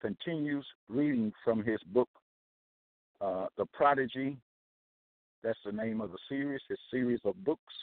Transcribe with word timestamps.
continues 0.00 0.66
reading 0.88 1.32
from 1.44 1.62
his 1.64 1.80
book, 1.92 2.08
uh, 3.20 3.46
The 3.56 3.66
Prodigy. 3.66 4.38
That's 5.42 5.58
the 5.64 5.72
name 5.72 6.00
of 6.00 6.12
the 6.12 6.18
series, 6.28 6.60
his 6.68 6.78
series 6.90 7.20
of 7.24 7.42
books. 7.44 7.74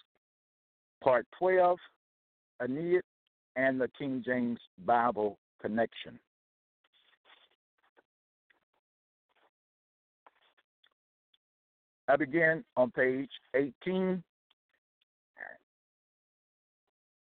Part 1.04 1.26
12, 1.40 1.78
Aeneid 2.62 3.02
and 3.56 3.80
the 3.80 3.90
King 3.98 4.24
James 4.26 4.60
Bible 4.86 5.38
Connection. 5.62 6.20
I 12.08 12.18
begin 12.18 12.64
on 12.76 12.92
page 12.92 13.30
18, 13.56 14.22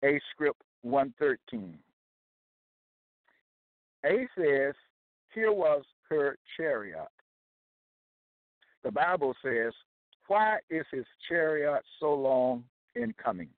A 0.04 0.22
script 0.32 0.62
113. 0.84 1.80
A 4.06 4.28
says, 4.38 4.74
Here 5.34 5.52
was 5.52 5.84
her 6.10 6.38
chariot. 6.56 7.08
The 8.84 8.92
Bible 8.92 9.34
says, 9.44 9.74
Why 10.28 10.58
is 10.70 10.86
his 10.92 11.06
chariot 11.28 11.84
so 12.00 12.14
long 12.14 12.64
in 12.96 13.14
coming? 13.22 13.50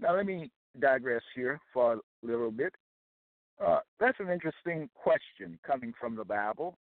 Now, 0.00 0.16
let 0.16 0.26
me 0.26 0.50
digress 0.78 1.22
here 1.34 1.60
for 1.72 1.94
a 1.94 1.98
little 2.22 2.50
bit. 2.50 2.74
Uh, 3.64 3.80
that's 3.98 4.18
an 4.20 4.30
interesting 4.30 4.88
question 4.94 5.58
coming 5.66 5.92
from 6.00 6.16
the 6.16 6.24
Bible, 6.24 6.78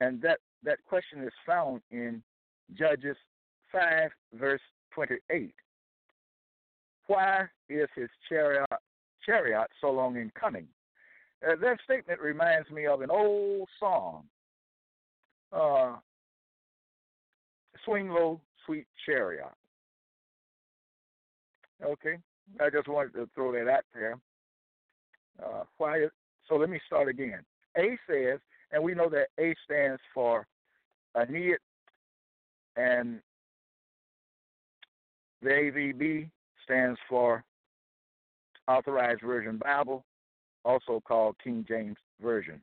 and 0.00 0.20
that, 0.22 0.38
that 0.62 0.78
question 0.86 1.22
is 1.22 1.32
found 1.46 1.82
in 1.90 2.22
Judges 2.74 3.16
5, 3.70 4.10
verse 4.34 4.60
28. 4.94 5.54
Why 7.06 7.44
is 7.68 7.88
his 7.94 8.08
chariot, 8.28 8.66
chariot 9.24 9.66
so 9.80 9.90
long 9.90 10.16
in 10.16 10.32
coming? 10.38 10.66
Uh, 11.44 11.54
that 11.60 11.78
statement 11.84 12.20
reminds 12.20 12.70
me 12.70 12.86
of 12.86 13.02
an 13.02 13.10
old 13.10 13.68
song. 13.78 14.24
Uh, 15.52 15.96
Swing 17.84 18.08
low, 18.08 18.40
sweet 18.64 18.86
chariot. 19.04 19.44
Okay, 21.84 22.16
I 22.60 22.70
just 22.70 22.88
wanted 22.88 23.12
to 23.14 23.28
throw 23.34 23.52
that 23.52 23.70
out 23.70 23.84
there. 23.94 24.18
Uh, 25.42 25.64
why? 25.76 26.06
So 26.48 26.56
let 26.56 26.70
me 26.70 26.80
start 26.86 27.08
again. 27.08 27.40
A 27.76 27.98
says, 28.08 28.40
and 28.72 28.82
we 28.82 28.94
know 28.94 29.08
that 29.10 29.28
A 29.38 29.54
stands 29.64 30.00
for 30.14 30.46
Aeneid, 31.14 31.58
and 32.76 33.20
the 35.42 35.50
AVB 35.50 36.30
stands 36.64 36.98
for 37.08 37.44
Authorized 38.66 39.20
Version 39.22 39.58
Bible, 39.58 40.04
also 40.64 41.00
called 41.06 41.36
King 41.42 41.64
James 41.68 41.96
Version. 42.20 42.60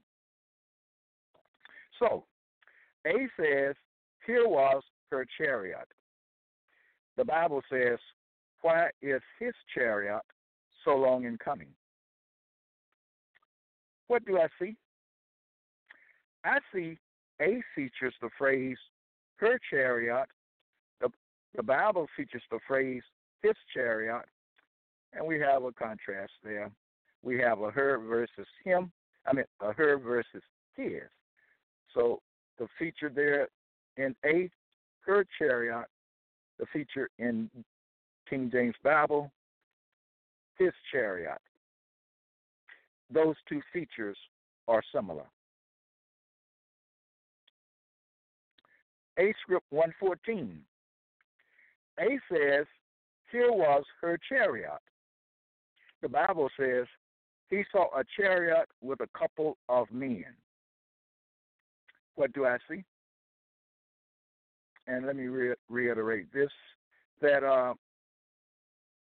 So, 2.00 2.26
A 3.06 3.28
says, 3.40 3.76
Here 4.26 4.48
was 4.48 4.84
her 5.12 5.26
chariot. 5.38 5.88
The 7.18 7.26
Bible 7.26 7.62
says, 7.72 8.00
Why 8.62 8.90
is 9.02 9.22
his 9.40 9.54
chariot 9.74 10.22
so 10.84 10.96
long 10.96 11.26
in 11.26 11.38
coming? 11.38 11.70
What 14.08 14.26
do 14.26 14.38
I 14.38 14.48
see? 14.60 14.76
I 16.44 16.60
see 16.74 16.98
A 17.42 17.62
features 17.76 18.14
the 18.22 18.30
phrase 18.38 18.78
her 19.38 19.60
chariot, 19.70 20.28
the, 21.02 21.10
the 21.56 21.64
Bible 21.64 22.08
features 22.16 22.44
the 22.50 22.60
phrase 22.68 23.04
his 23.42 23.56
chariot, 23.74 24.24
and 25.14 25.26
we 25.26 25.40
have 25.40 25.64
a 25.64 25.72
contrast 25.74 26.32
there. 26.44 26.72
We 27.24 27.40
have 27.40 27.62
a 27.62 27.72
her 27.72 27.98
versus 28.00 28.48
him, 28.64 28.92
I 29.26 29.34
mean, 29.34 29.46
a 29.62 29.72
her 29.74 29.98
versus 29.98 30.44
his. 30.76 31.04
So 31.94 32.22
the 32.60 32.68
feature 32.78 33.10
there 33.10 33.48
in 33.98 34.16
A, 34.26 34.50
her 35.06 35.26
chariot, 35.38 35.86
the 36.60 36.66
feature 36.74 37.10
in 37.20 37.50
King 38.30 38.50
James 38.52 38.76
Bible, 38.84 39.32
his 40.58 40.72
chariot. 40.92 41.40
Those 43.12 43.36
two 43.48 43.62
features 43.72 44.18
are 44.68 44.82
similar. 44.94 45.26
A 49.20 49.34
script 49.42 49.66
114. 49.70 50.60
A 52.00 52.04
says, 52.32 52.66
Here 53.32 53.52
was 53.52 53.84
her 54.02 54.18
chariot. 54.28 54.80
The 56.02 56.10
Bible 56.10 56.50
says, 56.60 56.88
He 57.50 57.64
saw 57.72 57.86
a 57.98 58.04
chariot 58.18 58.68
with 58.82 59.00
a 59.02 59.18
couple 59.18 59.58
of 59.70 59.92
men. 59.92 60.26
What 62.16 62.34
do 62.34 62.46
I 62.46 62.58
see? 62.70 62.84
And 64.88 65.06
let 65.06 65.16
me 65.16 65.28
re- 65.28 65.56
reiterate 65.70 66.32
this 66.34 66.50
that 67.22 67.44
uh, 67.44 67.74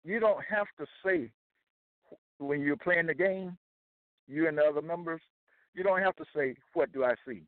you 0.04 0.20
don't 0.20 0.42
have 0.48 0.66
to 0.78 0.86
say 1.04 1.30
when 2.38 2.60
you're 2.60 2.76
playing 2.76 3.06
the 3.06 3.14
game, 3.14 3.56
you 4.28 4.48
and 4.48 4.56
the 4.56 4.62
other 4.62 4.82
members, 4.82 5.20
you 5.74 5.82
don't 5.82 6.00
have 6.00 6.16
to 6.16 6.24
say, 6.34 6.54
What 6.74 6.92
do 6.92 7.04
I 7.04 7.14
see? 7.26 7.42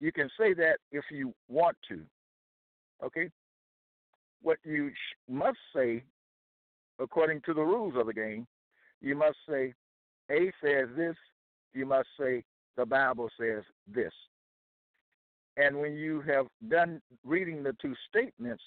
You 0.00 0.12
can 0.12 0.30
say 0.38 0.54
that 0.54 0.78
if 0.90 1.04
you 1.10 1.34
want 1.48 1.76
to. 1.88 2.00
Okay? 3.04 3.30
What 4.42 4.58
you 4.64 4.90
sh- 4.90 5.16
must 5.28 5.58
say, 5.74 6.02
according 6.98 7.42
to 7.42 7.54
the 7.54 7.62
rules 7.62 7.94
of 7.96 8.06
the 8.06 8.14
game, 8.14 8.46
you 9.02 9.14
must 9.14 9.36
say, 9.48 9.74
A 10.30 10.52
says 10.62 10.88
this, 10.96 11.16
you 11.74 11.86
must 11.86 12.08
say, 12.18 12.44
the 12.76 12.86
Bible 12.86 13.28
says 13.38 13.62
this. 13.92 14.12
And 15.56 15.78
when 15.78 15.94
you 15.94 16.22
have 16.22 16.46
done 16.68 17.00
reading 17.24 17.62
the 17.62 17.76
two 17.82 17.94
statements 18.08 18.62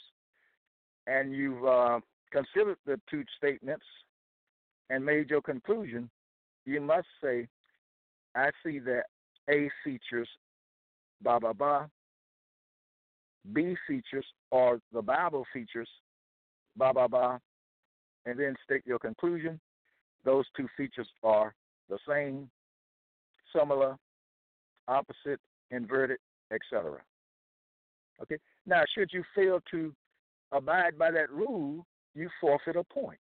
and 1.08 1.34
you've 1.34 1.66
uh, 1.66 2.00
considered 2.32 2.78
the 2.86 3.00
two 3.10 3.24
statements 3.38 3.86
and 4.90 5.04
made 5.04 5.30
your 5.30 5.42
conclusion, 5.42 6.10
you 6.66 6.82
must 6.82 7.08
say, 7.24 7.48
I 8.36 8.50
see 8.66 8.80
that 8.80 9.04
A 9.50 9.70
features 9.84 10.28
blah, 11.22 11.40
blah, 11.40 11.54
blah. 11.54 11.88
B 13.54 13.76
features 13.88 14.26
or 14.52 14.80
the 14.94 15.02
Bible 15.02 15.46
features 15.54 15.90
blah, 16.76 16.94
blah, 16.94 17.08
blah. 17.08 17.40
And 18.26 18.40
then 18.40 18.56
state 18.64 18.84
your 18.86 19.00
conclusion. 19.00 19.60
Those 20.26 20.46
two 20.56 20.68
features 20.78 21.08
are 21.24 21.54
the 21.90 21.98
same. 22.08 22.50
similar, 23.56 23.98
opposite, 24.88 25.40
inverted, 25.70 26.18
etc. 26.52 27.00
Okay. 28.22 28.38
Now, 28.66 28.84
should 28.96 29.10
you 29.12 29.24
fail 29.36 29.60
to 29.72 29.94
abide 30.52 30.98
by 30.98 31.12
that 31.12 31.30
rule, 31.32 31.86
you 32.16 32.30
forfeit 32.40 32.76
a 32.76 32.84
point. 32.84 33.20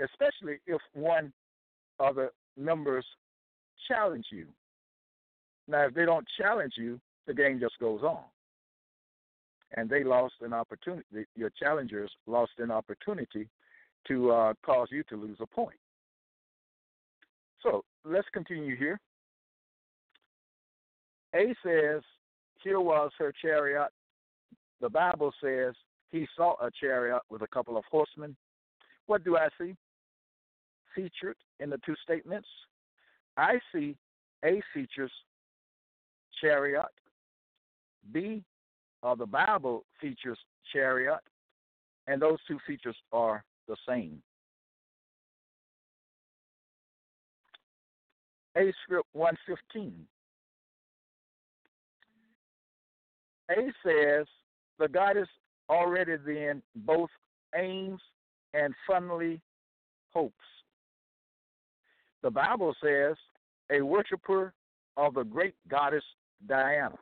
Especially 0.00 0.58
if 0.66 0.80
one 0.94 1.32
of 1.98 2.16
the 2.16 2.30
members 2.56 3.04
challenge 3.88 4.26
you. 4.30 4.46
Now, 5.68 5.86
if 5.86 5.94
they 5.94 6.04
don't 6.04 6.26
challenge 6.40 6.74
you, 6.76 7.00
the 7.26 7.34
game 7.34 7.60
just 7.60 7.78
goes 7.78 8.02
on. 8.02 8.24
And 9.76 9.88
they 9.88 10.04
lost 10.04 10.34
an 10.40 10.52
opportunity, 10.52 11.26
your 11.34 11.50
challengers 11.50 12.10
lost 12.26 12.52
an 12.58 12.70
opportunity 12.70 13.48
to 14.08 14.30
uh, 14.30 14.54
cause 14.64 14.88
you 14.90 15.02
to 15.04 15.16
lose 15.16 15.38
a 15.40 15.46
point. 15.46 15.76
So 17.62 17.84
let's 18.04 18.28
continue 18.32 18.76
here. 18.76 19.00
A 21.34 21.54
says, 21.64 22.02
Here 22.62 22.80
was 22.80 23.10
her 23.18 23.32
chariot. 23.42 23.88
The 24.80 24.88
Bible 24.88 25.32
says 25.42 25.74
he 26.10 26.28
saw 26.36 26.54
a 26.62 26.70
chariot 26.80 27.22
with 27.30 27.42
a 27.42 27.46
couple 27.48 27.76
of 27.76 27.84
horsemen. 27.90 28.36
What 29.06 29.24
do 29.24 29.36
I 29.36 29.48
see? 29.60 29.74
Featured 30.94 31.36
in 31.58 31.70
the 31.70 31.78
two 31.84 31.94
statements. 32.04 32.46
I 33.36 33.58
see 33.72 33.96
A 34.44 34.62
features 34.72 35.10
chariot. 36.40 36.84
B, 38.12 38.44
uh, 39.02 39.14
the 39.14 39.26
Bible 39.26 39.84
features 40.00 40.38
chariot. 40.72 41.20
And 42.06 42.20
those 42.20 42.38
two 42.46 42.58
features 42.66 42.96
are 43.12 43.42
the 43.68 43.76
same. 43.88 44.22
A 48.56 48.72
script 48.84 49.08
115. 49.12 50.06
A 53.50 53.54
says 53.84 54.26
the 54.78 54.88
goddess 54.88 55.28
already 55.68 56.16
then 56.24 56.62
both 56.76 57.10
aims 57.54 58.00
and 58.52 58.74
funnily 58.88 59.40
hopes. 60.12 60.34
The 62.22 62.30
Bible 62.30 62.74
says 62.82 63.16
a 63.70 63.82
worshiper 63.82 64.54
of 64.96 65.14
the 65.14 65.24
great 65.24 65.54
goddess 65.68 66.04
Diana. 66.46 66.94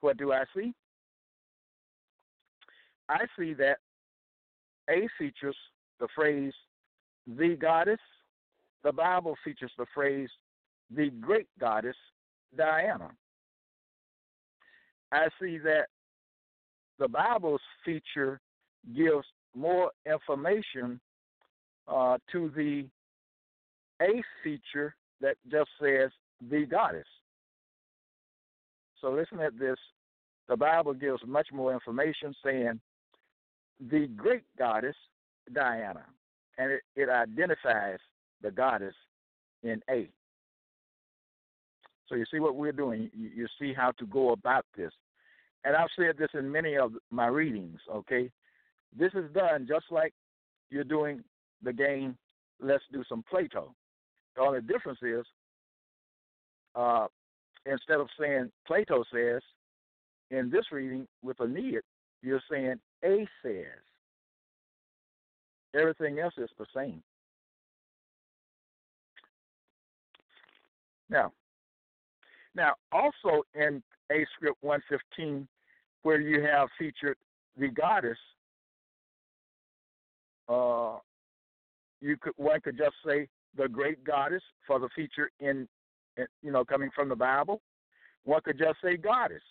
What 0.00 0.16
do 0.16 0.32
I 0.32 0.44
see? 0.54 0.72
I 3.08 3.20
see 3.38 3.54
that 3.54 3.78
A 4.90 5.08
features 5.18 5.56
the 6.00 6.08
phrase 6.14 6.52
the 7.26 7.56
goddess. 7.60 8.00
The 8.84 8.92
Bible 8.92 9.36
features 9.44 9.72
the 9.78 9.86
phrase 9.94 10.30
the 10.90 11.10
great 11.20 11.48
goddess 11.60 11.96
Diana. 12.56 13.10
I 15.12 15.28
see 15.40 15.58
that 15.58 15.86
the 16.98 17.08
Bible's 17.08 17.60
feature 17.84 18.40
gives 18.94 19.26
more 19.54 19.90
information 20.06 21.00
uh, 21.86 22.18
to 22.32 22.52
the 22.54 22.86
A 24.02 24.22
feature 24.42 24.94
that 25.20 25.36
just 25.50 25.70
says 25.80 26.10
the 26.50 26.66
goddess. 26.66 27.06
So 29.00 29.10
listen 29.12 29.40
at 29.40 29.58
this. 29.58 29.76
The 30.48 30.56
Bible 30.56 30.94
gives 30.94 31.20
much 31.26 31.48
more 31.52 31.72
information 31.72 32.34
saying 32.44 32.80
the 33.80 34.06
great 34.08 34.44
goddess 34.58 34.96
Diana, 35.52 36.04
and 36.58 36.72
it, 36.72 36.82
it 36.96 37.08
identifies 37.08 37.98
the 38.42 38.50
goddess 38.50 38.94
in 39.62 39.80
A. 39.90 40.08
So 42.08 42.14
you 42.14 42.24
see 42.30 42.40
what 42.40 42.56
we're 42.56 42.72
doing. 42.72 43.10
You, 43.14 43.30
you 43.34 43.46
see 43.60 43.72
how 43.74 43.92
to 43.92 44.06
go 44.06 44.30
about 44.30 44.64
this. 44.76 44.92
And 45.64 45.76
I've 45.76 45.88
said 45.98 46.16
this 46.18 46.30
in 46.34 46.50
many 46.50 46.76
of 46.76 46.92
my 47.10 47.26
readings, 47.26 47.80
okay? 47.92 48.30
This 48.96 49.12
is 49.14 49.30
done 49.34 49.66
just 49.68 49.86
like 49.90 50.14
you're 50.70 50.84
doing 50.84 51.22
the 51.62 51.72
game, 51.72 52.16
let's 52.60 52.84
do 52.92 53.02
some 53.08 53.24
Plato. 53.28 53.74
The 54.36 54.42
only 54.42 54.60
difference 54.60 55.00
is 55.02 55.24
uh, 56.74 57.06
instead 57.66 57.98
of 57.98 58.08
saying 58.18 58.50
Plato 58.66 59.04
says, 59.12 59.42
in 60.30 60.50
this 60.50 60.66
reading 60.70 61.06
with 61.22 61.40
Aeneid, 61.40 61.80
you're 62.22 62.42
saying 62.50 62.74
A. 63.04 63.26
Everything 65.78 66.18
else 66.18 66.34
is 66.36 66.50
the 66.58 66.66
same. 66.74 67.02
Now, 71.10 71.32
now 72.54 72.74
also 72.92 73.42
in 73.54 73.82
A 74.10 74.26
script 74.34 74.58
115, 74.60 75.46
where 76.02 76.20
you 76.20 76.42
have 76.42 76.68
featured 76.78 77.16
the 77.56 77.68
goddess, 77.68 78.18
uh, 80.48 80.98
you 82.00 82.16
could 82.20 82.32
one 82.36 82.60
could 82.60 82.76
just 82.76 82.94
say 83.06 83.28
the 83.56 83.68
great 83.68 84.02
goddess 84.04 84.42
for 84.66 84.78
the 84.78 84.88
feature 84.94 85.30
in, 85.40 85.68
in 86.16 86.26
you 86.42 86.52
know 86.52 86.64
coming 86.64 86.90
from 86.94 87.08
the 87.08 87.16
Bible. 87.16 87.60
One 88.24 88.40
could 88.44 88.58
just 88.58 88.76
say 88.82 88.96
goddess. 88.96 89.42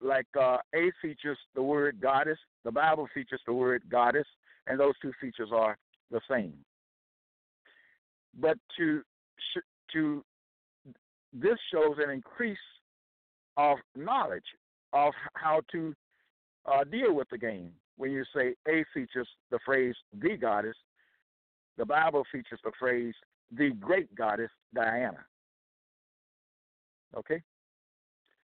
Like 0.00 0.26
uh, 0.38 0.58
A 0.74 0.92
features 1.02 1.38
the 1.54 1.62
word 1.62 2.00
goddess, 2.00 2.38
the 2.64 2.70
Bible 2.70 3.08
features 3.14 3.40
the 3.46 3.52
word 3.52 3.82
goddess, 3.90 4.26
and 4.68 4.78
those 4.78 4.94
two 5.00 5.12
features 5.20 5.50
are 5.52 5.76
the 6.10 6.20
same. 6.30 6.54
But 8.38 8.58
to 8.76 9.02
to 9.92 10.24
this 11.32 11.58
shows 11.72 11.96
an 12.02 12.10
increase 12.10 12.58
of 13.56 13.78
knowledge 13.96 14.44
of 14.92 15.12
how 15.34 15.62
to 15.72 15.94
uh, 16.66 16.84
deal 16.84 17.14
with 17.14 17.28
the 17.30 17.38
game. 17.38 17.72
When 17.96 18.12
you 18.12 18.24
say 18.34 18.54
A 18.68 18.84
features 18.94 19.28
the 19.50 19.58
phrase 19.64 19.94
the 20.20 20.36
goddess, 20.36 20.76
the 21.76 21.84
Bible 21.84 22.24
features 22.30 22.60
the 22.64 22.72
phrase 22.78 23.14
the 23.50 23.70
great 23.80 24.14
goddess 24.14 24.50
Diana. 24.74 25.24
Okay? 27.16 27.42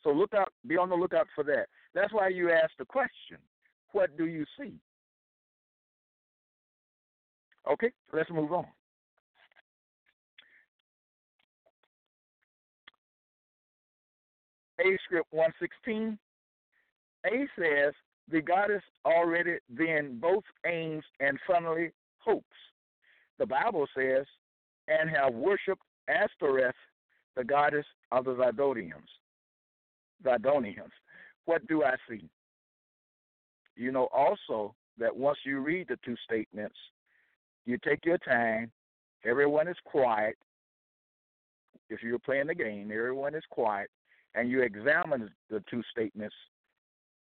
So 0.03 0.11
look 0.11 0.35
out, 0.35 0.53
be 0.67 0.77
on 0.77 0.89
the 0.89 0.95
lookout 0.95 1.27
for 1.35 1.45
that. 1.45 1.67
That's 1.95 2.13
why 2.13 2.29
you 2.29 2.51
ask 2.51 2.71
the 2.79 2.85
question, 2.85 3.39
what 3.93 4.17
do 4.17 4.27
you 4.27 4.45
see? 4.59 4.75
Okay, 7.71 7.91
let's 8.13 8.31
move 8.31 8.53
on. 8.53 8.67
A 14.81 14.99
script 15.05 15.29
116. 15.31 16.19
A 17.27 17.47
says 17.59 17.95
the 18.31 18.43
goddess 18.43 18.83
already 19.07 19.57
then 19.71 20.19
both 20.21 20.45
aims 20.67 21.05
and 21.21 21.39
funnily 21.47 21.91
hopes. 22.19 22.45
The 23.39 23.47
Bible 23.47 23.87
says, 23.97 24.27
and 24.89 25.09
have 25.11 25.33
worshipped 25.33 25.83
Ashtoreth, 26.09 26.75
the 27.37 27.45
goddess 27.45 27.87
of 28.13 28.27
the 28.27 28.35
Zidonians. 28.35 29.09
Zidonians. 30.25 30.93
What 31.47 31.67
do 31.67 31.85
I 31.85 31.95
see? 32.09 32.29
You 33.77 33.91
know 33.91 34.09
also 34.13 34.75
that 34.99 35.15
once 35.15 35.39
you 35.45 35.61
read 35.61 35.89
the 35.89 35.99
two 36.05 36.17
statements, 36.25 36.77
you 37.67 37.79
take 37.85 38.05
your 38.05 38.19
time, 38.19 38.71
everyone 39.25 39.69
is 39.69 39.77
quiet. 39.85 40.37
If 41.91 42.03
you're 42.03 42.19
playing 42.19 42.47
the 42.47 42.55
game, 42.55 42.91
everyone 42.91 43.35
is 43.35 43.43
quiet, 43.51 43.91
and 44.35 44.51
you 44.51 44.63
examine 44.63 45.31
the 45.51 45.63
two 45.71 45.83
statements 45.91 46.35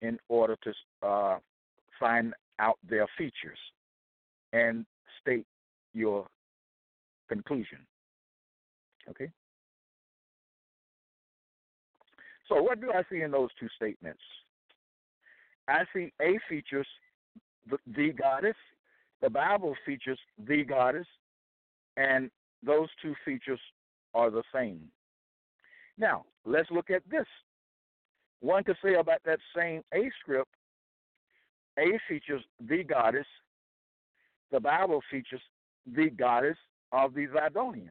in 0.01 0.17
order 0.29 0.57
to 0.63 1.07
uh, 1.07 1.37
find 1.99 2.33
out 2.59 2.77
their 2.87 3.07
features 3.17 3.57
and 4.53 4.85
state 5.21 5.45
your 5.93 6.27
conclusion. 7.29 7.79
Okay? 9.09 9.29
So, 12.47 12.61
what 12.61 12.79
do 12.79 12.91
I 12.91 13.03
see 13.11 13.21
in 13.21 13.31
those 13.31 13.49
two 13.59 13.67
statements? 13.75 14.21
I 15.67 15.83
see 15.93 16.13
A 16.21 16.39
features 16.47 16.87
the, 17.69 17.77
the 17.95 18.13
goddess, 18.13 18.55
the 19.21 19.29
Bible 19.29 19.75
features 19.85 20.19
the 20.47 20.63
goddess, 20.63 21.07
and 21.95 22.29
those 22.63 22.87
two 23.01 23.15
features 23.25 23.59
are 24.13 24.29
the 24.29 24.43
same. 24.53 24.81
Now, 25.97 26.25
let's 26.45 26.69
look 26.71 26.89
at 26.89 27.01
this. 27.09 27.25
One 28.39 28.63
could 28.63 28.77
say 28.83 28.95
about 28.95 29.21
that 29.25 29.39
same 29.55 29.81
A 29.93 30.11
script, 30.19 30.51
A 31.79 31.99
features 32.07 32.43
the 32.67 32.83
goddess, 32.83 33.25
the 34.51 34.59
Bible 34.59 35.01
features 35.09 35.41
the 35.95 36.09
goddess 36.09 36.57
of 36.91 37.13
the 37.13 37.27
Zidonians. 37.27 37.89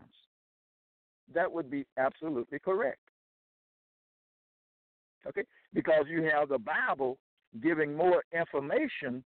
That 1.35 1.51
would 1.51 1.71
be 1.71 1.85
absolutely 1.99 2.61
correct. 2.61 3.01
Okay? 5.27 5.45
Because 5.75 6.05
you 6.09 6.23
have 6.33 6.49
the 6.49 6.59
Bible 6.59 7.19
giving 7.61 7.95
more 7.95 8.23
information 8.33 9.25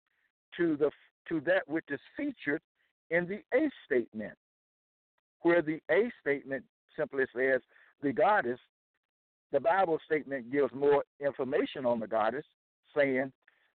to 0.58 0.78
the 0.78 0.90
to 1.28 1.42
that 1.42 1.68
which 1.68 1.86
is 1.90 2.00
featured 2.16 2.62
in 3.10 3.28
the 3.28 3.42
A 3.58 3.70
statement, 3.86 4.34
where 5.42 5.62
the 5.62 5.80
A 5.92 6.12
statement 6.22 6.64
simply 6.98 7.26
says 7.36 7.62
the 8.02 8.12
goddess. 8.12 8.60
The 9.52 9.60
Bible 9.60 10.00
statement 10.06 10.52
gives 10.52 10.72
more 10.74 11.04
information 11.20 11.86
on 11.86 12.00
the 12.00 12.08
goddess, 12.08 12.46
saying 12.96 13.32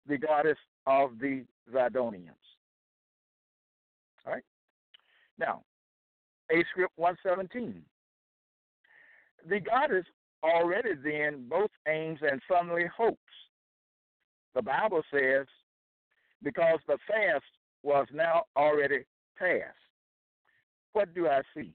the 0.08 0.18
goddess 0.18 0.58
of 0.86 1.12
the 1.20 1.46
Zidonians. 1.74 2.36
All 4.26 4.34
right. 4.34 4.44
Now, 5.38 5.64
A 6.52 6.64
script 6.72 6.94
117. 6.98 7.84
The 9.50 9.60
goddess 9.60 10.06
already 10.44 10.92
then 11.04 11.48
both 11.50 11.72
aims 11.88 12.20
and 12.22 12.42
firmly 12.48 12.86
hopes. 12.96 13.18
The 14.56 14.62
Bible 14.62 15.02
says, 15.12 15.46
because 16.44 16.80
the 16.88 16.98
fast 17.08 17.44
was 17.84 18.08
now 18.14 18.44
already 18.56 19.06
past. 19.38 19.76
What 20.94 21.14
do 21.14 21.28
I 21.28 21.42
see? 21.56 21.74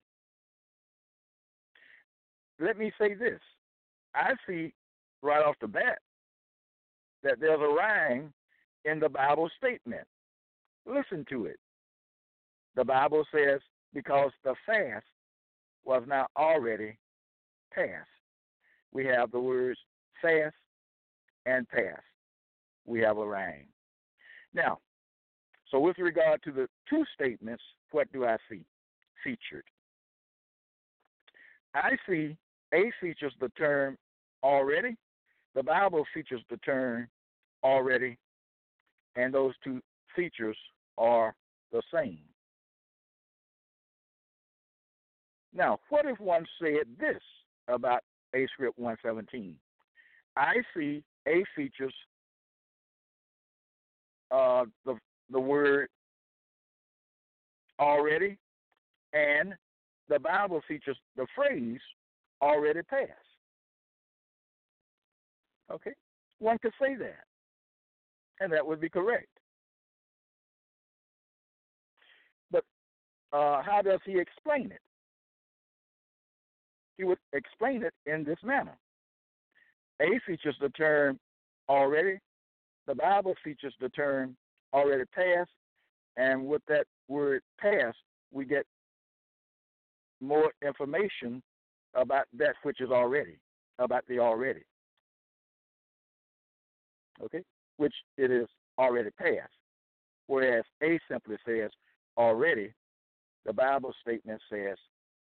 Let 2.61 2.79
me 2.79 2.93
say 2.99 3.15
this. 3.15 3.41
I 4.15 4.33
see 4.49 4.73
right 5.23 5.45
off 5.45 5.57
the 5.61 5.69
bat 5.69 5.99
that 7.23 7.41
there's 7.41 7.61
a 7.61 7.75
rhyme 7.75 8.33
in 8.85 9.01
the 9.01 9.09
Bible 9.09 9.51
statement. 9.59 10.07
Listen 10.87 11.25
to 11.31 11.47
it. 11.47 11.59
The 12.77 12.85
Bible 12.85 13.25
says, 13.35 13.61
because 13.93 14.31
the 14.45 14.55
fast 14.67 15.05
was 15.85 16.03
now 16.07 16.27
already 16.37 16.99
past. 17.75 18.09
We 18.93 19.07
have 19.07 19.31
the 19.31 19.41
words 19.41 19.79
fast 20.23 20.55
and 21.47 21.69
past. 21.69 22.03
We 22.85 23.01
have 23.01 23.19
a 23.19 23.27
rhyme. 23.27 23.69
Now, 24.57 24.79
so 25.71 25.79
with 25.79 25.99
regard 25.99 26.43
to 26.45 26.51
the 26.51 26.67
two 26.89 27.05
statements, 27.15 27.63
what 27.93 28.11
do 28.11 28.25
I 28.25 28.39
see 28.51 28.65
featured? 29.23 29.65
I 31.75 31.91
see 32.09 32.37
A 32.73 32.91
features 33.01 33.35
the 33.39 33.51
term 33.51 33.99
already. 34.43 34.97
The 35.55 35.63
Bible 35.63 36.07
features 36.15 36.41
the 36.49 36.57
term 36.59 37.07
already, 37.63 38.17
and 39.15 39.33
those 39.33 39.53
two 39.63 39.83
features 40.15 40.57
are 40.97 41.35
the 41.71 41.83
same. 41.93 42.21
Now, 45.55 45.81
what 45.91 46.07
if 46.07 46.19
one 46.19 46.47
said 46.61 46.87
this 46.99 47.23
about 47.69 48.03
A 48.35 48.47
script 48.55 48.79
117? 48.79 49.55
I 50.35 50.55
see 50.75 51.03
A 51.29 51.45
features 51.55 51.95
uh, 54.31 54.65
the 54.85 54.99
the 55.31 55.41
word 55.41 55.89
already, 57.79 58.39
and 59.13 59.55
the 60.09 60.19
Bible 60.19 60.61
features 60.67 60.97
the 61.17 61.27
phrase 61.35 61.81
already 62.41 62.83
passed. 62.83 63.11
Okay? 65.71 65.93
One 66.39 66.59
could 66.59 66.73
say 66.81 66.95
that, 66.97 67.25
and 68.41 68.53
that 68.53 68.67
would 68.67 68.81
be 68.81 68.89
correct. 68.89 69.29
But 72.51 72.65
uh, 73.33 73.63
how 73.63 73.81
does 73.83 74.01
he 74.05 74.19
explain 74.19 74.71
it? 74.71 74.81
He 76.99 77.05
would 77.05 77.19
explain 77.33 77.83
it 77.83 77.95
in 78.07 78.25
this 78.25 78.39
manner. 78.43 78.77
A 80.01 80.21
features 80.27 80.57
the 80.61 80.69
term 80.71 81.19
already, 81.69 82.19
the 82.87 82.95
Bible 82.95 83.35
features 83.43 83.75
the 83.81 83.89
term 83.91 84.37
already 84.73 85.05
passed, 85.15 85.51
and 86.17 86.47
with 86.47 86.63
that 86.69 86.87
word 87.09 87.43
passed, 87.59 87.99
we 88.33 88.45
get 88.45 88.65
more 90.21 90.53
information 90.67 91.43
about 91.95 92.27
that 92.39 92.55
which 92.63 92.81
is 92.81 92.91
already, 92.91 93.37
about 93.79 94.05
the 94.09 94.19
already. 94.19 94.63
Okay? 97.23 97.43
Which 97.77 97.95
it 98.17 98.31
is 98.31 98.47
already 98.79 99.11
passed. 99.11 99.53
Whereas 100.27 100.65
A 100.83 100.99
simply 101.11 101.37
says 101.47 101.71
already, 102.17 102.73
the 103.45 103.53
Bible 103.53 103.93
statement 104.01 104.41
says 104.51 104.77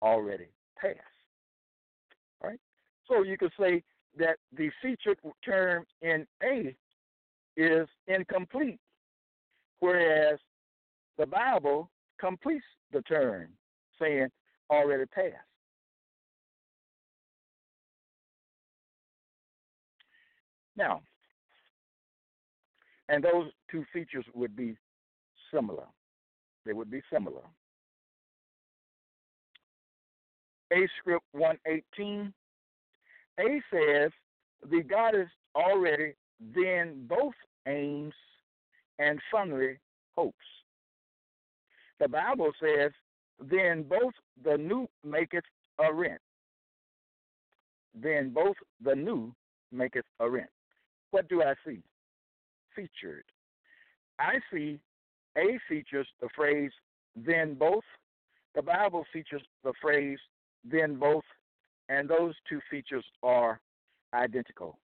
already 0.01 0.47
passed. 0.79 0.99
All 2.41 2.49
right? 2.49 2.59
So 3.07 3.23
you 3.23 3.37
could 3.37 3.51
say 3.59 3.83
that 4.17 4.37
the 4.55 4.69
featured 4.81 5.17
term 5.43 5.85
in 6.01 6.25
A 6.43 6.75
is 7.57 7.87
incomplete, 8.07 8.79
whereas 9.79 10.39
the 11.17 11.25
Bible 11.25 11.89
completes 12.19 12.65
the 12.91 13.01
term, 13.03 13.47
saying 13.99 14.29
already 14.69 15.05
passed. 15.05 15.35
Now, 20.75 21.01
and 23.09 23.23
those 23.23 23.51
two 23.69 23.85
features 23.93 24.25
would 24.33 24.55
be 24.55 24.75
similar. 25.53 25.85
They 26.65 26.73
would 26.73 26.89
be 26.89 27.01
similar. 27.11 27.41
A 30.71 30.87
script 30.99 31.25
118, 31.33 32.33
A 33.39 33.61
says 33.71 34.11
the 34.67 34.81
goddess 34.81 35.29
already 35.55 36.13
then 36.39 37.05
both 37.07 37.33
aims 37.67 38.13
and 38.99 39.19
firmly 39.31 39.77
hopes. 40.15 40.37
The 41.99 42.07
Bible 42.07 42.51
says, 42.61 42.91
then 43.39 43.83
both 43.83 44.13
the 44.43 44.57
new 44.57 44.87
maketh 45.03 45.43
a 45.79 45.93
rent. 45.93 46.21
Then 47.95 48.29
both 48.29 48.55
the 48.83 48.95
new 48.95 49.33
maketh 49.71 50.05
a 50.19 50.29
rent. 50.29 50.49
What 51.11 51.29
do 51.29 51.43
I 51.43 51.53
see? 51.65 51.79
Featured. 52.75 53.25
I 54.19 54.39
see 54.51 54.79
A 55.37 55.59
features 55.67 56.07
the 56.21 56.29
phrase 56.35 56.71
then 57.15 57.55
both. 57.55 57.83
The 58.55 58.61
Bible 58.61 59.05
features 59.11 59.41
the 59.63 59.73
phrase 59.81 60.19
then 60.63 60.95
both, 60.95 61.23
and 61.89 62.09
those 62.09 62.33
two 62.47 62.59
features 62.69 63.05
are 63.21 63.59
identical. 64.13 64.77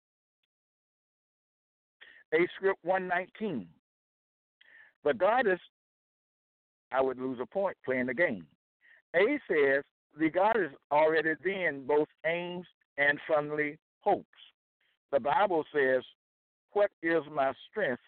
A 2.33 2.47
script 2.55 2.79
119. 2.83 3.67
The 5.03 5.13
goddess, 5.13 5.59
I 6.91 7.01
would 7.01 7.17
lose 7.17 7.39
a 7.41 7.45
point 7.45 7.77
playing 7.85 8.07
the 8.07 8.13
game. 8.13 8.45
A 9.15 9.39
says 9.47 9.83
the 10.19 10.29
goddess 10.29 10.71
already 10.91 11.33
then 11.43 11.85
both 11.87 12.07
aims 12.25 12.65
and 12.97 13.19
firmly 13.27 13.77
hopes. 14.01 14.25
The 15.11 15.19
Bible 15.19 15.63
says, 15.73 16.03
What 16.73 16.91
is 17.01 17.23
my 17.33 17.53
strength 17.69 18.01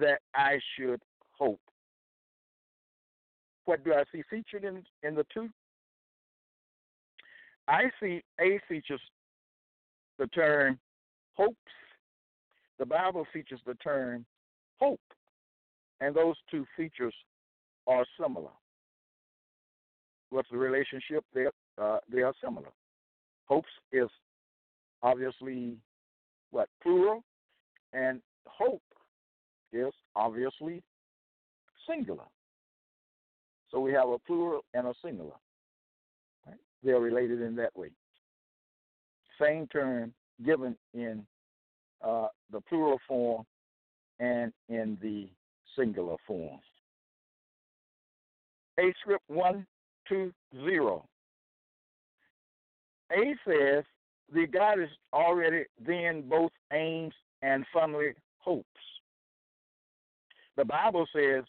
that 0.00 0.20
I 0.34 0.58
should 0.76 1.00
hope? 1.32 1.60
What 3.64 3.84
do 3.84 3.92
I 3.92 4.04
see 4.12 4.22
featured 4.30 4.64
in, 4.64 4.84
in 5.02 5.14
the 5.14 5.26
two? 5.34 5.48
I 7.68 7.90
see 8.00 8.22
A 8.40 8.60
features 8.68 9.00
the 10.18 10.28
term 10.28 10.78
hopes 11.34 11.56
the 12.78 12.86
Bible 12.86 13.26
features 13.32 13.60
the 13.66 13.74
term 13.74 14.24
hope, 14.80 15.00
and 16.00 16.14
those 16.14 16.36
two 16.50 16.66
features 16.76 17.14
are 17.86 18.04
similar. 18.20 18.50
What's 20.30 20.50
the 20.50 20.58
relationship? 20.58 21.24
They 21.34 21.46
uh, 21.80 21.98
they 22.12 22.22
are 22.22 22.34
similar. 22.42 22.70
Hopes 23.46 23.68
is 23.92 24.08
obviously 25.02 25.76
what 26.50 26.68
plural, 26.82 27.22
and 27.92 28.20
hope 28.46 28.82
is 29.72 29.92
obviously 30.14 30.82
singular. 31.88 32.24
So 33.70 33.80
we 33.80 33.92
have 33.92 34.08
a 34.08 34.18
plural 34.18 34.64
and 34.74 34.86
a 34.86 34.94
singular. 35.04 35.34
Right? 36.46 36.56
They 36.82 36.92
are 36.92 37.00
related 37.00 37.40
in 37.40 37.56
that 37.56 37.76
way. 37.76 37.90
Same 39.40 39.66
term 39.68 40.12
given 40.44 40.76
in 40.94 41.26
uh, 42.04 42.28
the 42.50 42.60
plural 42.62 42.98
form 43.06 43.44
and 44.18 44.52
in 44.68 44.98
the 45.02 45.28
singular 45.76 46.16
form. 46.26 46.58
A 48.78 48.92
script 49.00 49.24
120. 49.28 50.32
A 53.12 53.34
says 53.46 53.84
the 54.32 54.46
God 54.46 54.80
is 54.80 54.88
already 55.12 55.64
then 55.84 56.22
both 56.28 56.50
aims 56.72 57.14
and 57.42 57.64
firmly 57.72 58.12
hopes. 58.38 58.66
The 60.56 60.64
Bible 60.64 61.06
says, 61.14 61.44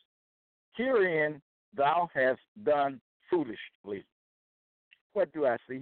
Herein 0.73 1.41
thou 1.75 2.09
hast 2.13 2.39
done 2.63 3.01
foolishly. 3.29 4.05
What 5.13 5.31
do 5.33 5.45
I 5.45 5.57
see? 5.67 5.81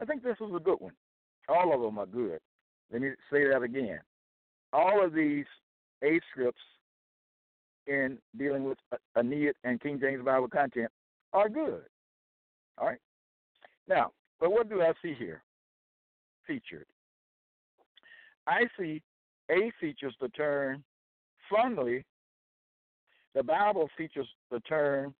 I 0.00 0.04
think 0.04 0.22
this 0.22 0.36
is 0.40 0.54
a 0.54 0.60
good 0.60 0.80
one. 0.80 0.94
All 1.48 1.74
of 1.74 1.80
them 1.80 1.98
are 1.98 2.06
good. 2.06 2.40
Let 2.92 3.02
me 3.02 3.10
say 3.30 3.46
that 3.48 3.62
again. 3.62 4.00
All 4.72 5.04
of 5.04 5.12
these 5.12 5.44
A 6.02 6.20
scripts 6.30 6.60
in 7.86 8.18
dealing 8.38 8.64
with 8.64 8.78
Aeneid 9.16 9.54
and 9.64 9.80
King 9.80 9.98
James 10.00 10.24
Bible 10.24 10.48
content 10.48 10.90
are 11.32 11.48
good. 11.48 11.82
All 12.78 12.86
right. 12.86 12.98
Now, 13.88 14.12
but 14.38 14.52
what 14.52 14.68
do 14.68 14.80
I 14.80 14.92
see 15.02 15.14
here 15.18 15.42
featured? 16.46 16.86
I 18.46 18.62
see 18.78 19.02
A 19.50 19.70
features 19.80 20.14
the 20.20 20.28
term 20.28 20.82
fondly. 21.50 22.04
The 23.34 23.42
Bible 23.42 23.88
features 23.96 24.28
the 24.50 24.60
term 24.60 25.14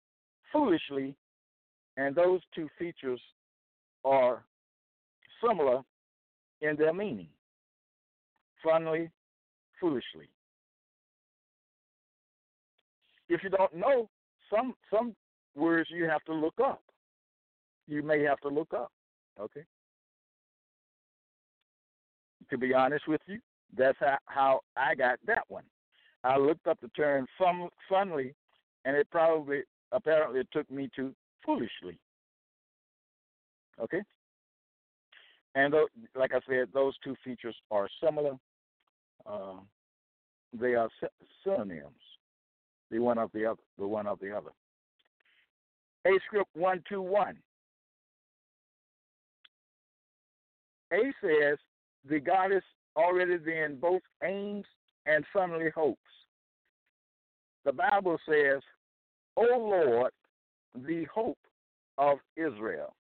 foolishly, 0.53 1.15
and 1.97 2.15
those 2.15 2.41
two 2.55 2.69
features 2.79 3.21
are 4.05 4.43
similar 5.45 5.83
in 6.61 6.77
their 6.77 6.93
meaning. 6.93 7.29
Fondly, 8.63 9.11
foolishly. 9.81 10.29
If 13.29 13.43
you 13.43 13.51
don't 13.51 13.75
know 13.75 14.09
some 14.53 14.75
some 14.93 15.15
words, 15.55 15.89
you 15.91 16.05
have 16.05 16.25
to 16.25 16.35
look 16.35 16.55
up. 16.63 16.83
You 17.87 18.03
may 18.03 18.23
have 18.23 18.41
to 18.41 18.49
look 18.49 18.73
up. 18.75 18.93
Okay. 19.41 19.65
To 22.51 22.59
be 22.59 22.75
honest 22.75 23.07
with 23.07 23.21
you, 23.27 23.39
that's 23.77 23.99
how, 24.01 24.19
how 24.27 24.61
I 24.77 24.95
got 24.95 25.19
that 25.27 25.45
one. 25.49 25.65
I 26.25 26.37
looked 26.37 26.67
up 26.67 26.79
the 26.81 26.89
term 26.89 27.27
fun, 27.39 27.69
funly, 27.91 28.35
and 28.85 28.97
it 28.97 29.09
probably 29.11 29.63
apparently 29.93 30.43
took 30.53 30.71
me 30.71 30.91
to 30.97 31.15
foolishly. 31.45 31.99
Okay. 33.81 34.03
And 35.55 35.75
like 36.15 36.33
I 36.33 36.41
said, 36.49 36.69
those 36.73 36.95
two 37.03 37.17
features 37.25 37.57
are 37.71 37.89
similar. 38.03 38.37
Uh, 39.27 39.55
they 40.59 40.75
are 40.75 40.89
synonyms. 41.45 41.85
The 42.91 42.99
one 42.99 43.19
of 43.19 43.31
the 43.33 43.47
other. 43.47 43.63
The 43.79 43.87
one 43.87 44.07
of 44.07 44.19
the 44.21 44.31
other. 44.37 44.51
A 46.07 46.11
script 46.27 46.51
one 46.55 46.83
two 46.89 47.03
one. 47.03 47.37
A 50.93 51.13
says 51.21 51.59
the 52.09 52.19
goddess 52.19 52.65
already 52.97 53.37
then 53.37 53.77
both 53.81 54.03
aims 54.25 54.65
and 55.07 55.25
funnily 55.33 55.71
hopes. 55.75 56.01
The 57.65 57.73
Bible 57.73 58.19
says, 58.27 58.63
O 59.37 59.43
Lord, 59.43 60.11
the 60.75 61.05
hope 61.13 61.39
of 61.99 62.19
Israel. 62.37 62.95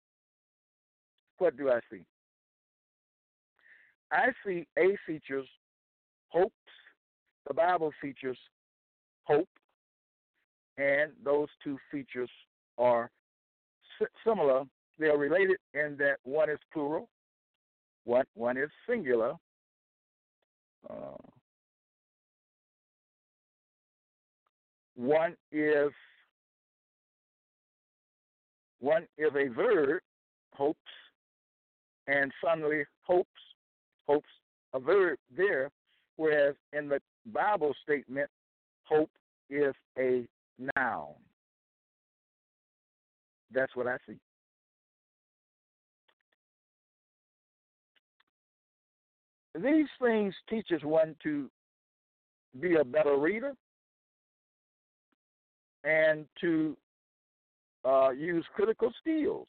What 1.38 1.56
do 1.56 1.70
I 1.70 1.80
see? 1.90 2.04
I 4.10 4.28
see 4.44 4.66
A 4.78 4.96
features 5.06 5.46
hopes, 6.28 6.52
the 7.46 7.54
Bible 7.54 7.92
features 8.00 8.38
hope, 9.24 9.48
and 10.78 11.12
those 11.24 11.48
two 11.62 11.78
features 11.90 12.30
are 12.78 13.10
similar. 14.26 14.62
They 14.98 15.08
are 15.08 15.18
related 15.18 15.58
in 15.74 15.96
that 15.98 16.16
one 16.24 16.50
is 16.50 16.58
plural, 16.72 17.08
one 18.04 18.24
one 18.34 18.56
is 18.56 18.70
singular. 18.88 19.34
Uh, 20.88 21.16
one 24.94 25.36
is 25.52 25.90
one 28.80 29.06
is 29.18 29.30
a 29.34 29.48
verb, 29.48 30.00
hopes, 30.54 30.78
and 32.06 32.32
finally 32.42 32.84
hopes, 33.02 33.28
hopes 34.08 34.28
a 34.74 34.80
verb 34.80 35.18
there, 35.36 35.70
whereas 36.16 36.54
in 36.72 36.88
the 36.88 37.00
Bible 37.32 37.74
statement, 37.82 38.28
hope 38.84 39.10
is 39.50 39.74
a 39.98 40.26
noun. 40.76 41.14
That's 43.52 43.74
what 43.74 43.86
I 43.86 43.96
see. 44.06 44.18
These 49.54 49.88
things 50.00 50.34
teaches 50.48 50.82
one 50.82 51.16
to 51.22 51.50
be 52.60 52.76
a 52.76 52.84
better 52.84 53.16
reader 53.16 53.54
and 55.84 56.26
to 56.40 56.76
uh, 57.84 58.10
use 58.10 58.44
critical 58.54 58.92
skills 59.00 59.48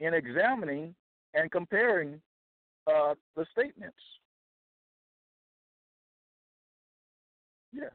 in 0.00 0.14
examining 0.14 0.94
and 1.34 1.50
comparing 1.50 2.20
uh, 2.88 3.14
the 3.36 3.46
statements. 3.52 3.96
Yes, 7.72 7.92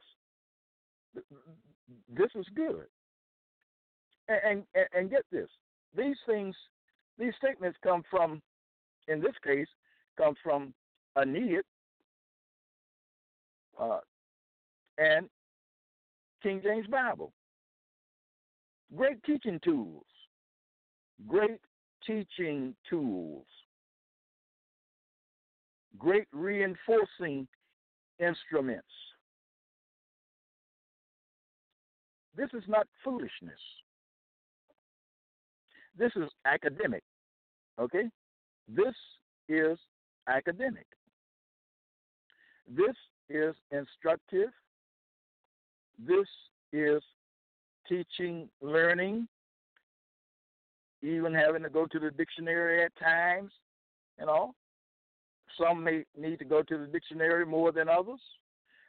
this 1.14 2.30
is 2.34 2.46
good. 2.54 2.86
And, 4.28 4.64
and, 4.74 4.86
and 4.96 5.10
get 5.10 5.24
this: 5.30 5.48
these 5.96 6.16
things, 6.26 6.54
these 7.18 7.32
statements 7.38 7.76
come 7.82 8.02
from, 8.10 8.40
in 9.08 9.20
this 9.20 9.34
case, 9.44 9.66
come 10.16 10.34
from 10.42 10.72
Aeneid 11.18 11.62
uh, 13.78 13.98
and 14.98 15.28
King 16.42 16.60
James 16.62 16.86
Bible. 16.86 17.32
Great 18.96 19.22
teaching 19.24 19.58
tools. 19.64 20.04
Great 21.26 21.60
teaching 22.06 22.74
tools. 22.88 23.46
Great 25.98 26.26
reinforcing 26.32 27.46
instruments. 28.18 28.86
This 32.36 32.48
is 32.52 32.64
not 32.66 32.86
foolishness. 33.04 33.60
This 35.96 36.10
is 36.16 36.28
academic. 36.44 37.02
Okay? 37.78 38.10
This 38.68 38.94
is 39.48 39.78
academic. 40.28 40.86
This 42.68 42.96
is 43.28 43.54
instructive. 43.70 44.48
This 45.98 46.26
is 46.72 47.02
teaching, 47.88 48.48
learning, 48.60 49.28
even 51.02 51.34
having 51.34 51.62
to 51.62 51.68
go 51.68 51.86
to 51.86 51.98
the 51.98 52.10
dictionary 52.10 52.82
at 52.82 52.92
times, 52.96 53.52
you 54.18 54.26
know. 54.26 54.54
Some 55.60 55.84
may 55.84 56.04
need 56.18 56.38
to 56.40 56.44
go 56.44 56.62
to 56.62 56.78
the 56.78 56.86
dictionary 56.86 57.46
more 57.46 57.72
than 57.72 57.88
others, 57.88 58.20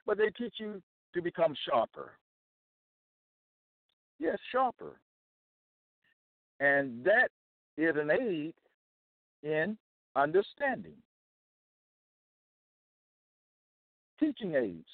but 0.05 0.17
they 0.17 0.29
teach 0.37 0.55
you 0.57 0.81
to 1.13 1.21
become 1.21 1.55
sharper. 1.69 2.13
Yes, 4.19 4.37
sharper. 4.51 4.99
And 6.59 7.03
that 7.03 7.29
is 7.77 7.95
an 7.97 8.11
aid 8.11 8.53
in 9.43 9.77
understanding. 10.15 10.95
Teaching 14.19 14.55
aids. 14.55 14.87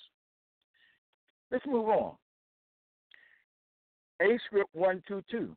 Let's 1.51 1.65
move 1.67 1.89
on. 1.89 2.15
A 4.21 4.38
script 4.45 4.69
122. 4.73 5.55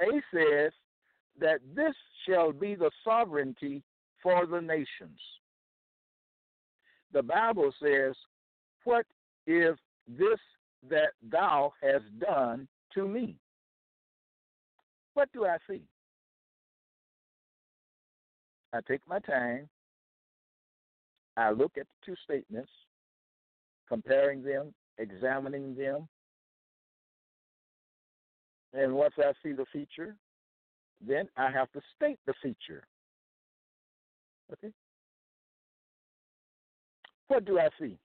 A 0.00 0.04
says 0.32 0.72
that 1.38 1.60
this 1.74 1.94
shall 2.26 2.52
be 2.52 2.74
the 2.74 2.90
sovereignty 3.04 3.82
for 4.22 4.46
the 4.46 4.60
nations. 4.60 5.18
The 7.12 7.22
Bible 7.22 7.72
says, 7.82 8.14
What 8.84 9.06
is 9.46 9.76
this 10.06 10.38
that 10.88 11.10
thou 11.30 11.72
hast 11.82 12.04
done 12.18 12.68
to 12.94 13.06
me? 13.06 13.36
What 15.14 15.28
do 15.32 15.44
I 15.44 15.56
see? 15.68 15.82
I 18.72 18.80
take 18.86 19.00
my 19.08 19.18
time. 19.18 19.68
I 21.36 21.50
look 21.50 21.72
at 21.78 21.86
the 21.86 22.06
two 22.06 22.16
statements, 22.24 22.70
comparing 23.88 24.42
them, 24.42 24.72
examining 24.98 25.74
them. 25.74 26.08
And 28.72 28.94
once 28.94 29.14
I 29.18 29.32
see 29.42 29.52
the 29.52 29.64
feature, 29.72 30.16
then 31.06 31.28
I 31.36 31.50
have 31.50 31.72
to 31.72 31.80
state 31.96 32.18
the 32.26 32.34
feature. 32.42 32.84
Okay? 34.52 34.72
What 37.28 37.44
do 37.44 37.58
I 37.58 37.68
see? 37.80 37.96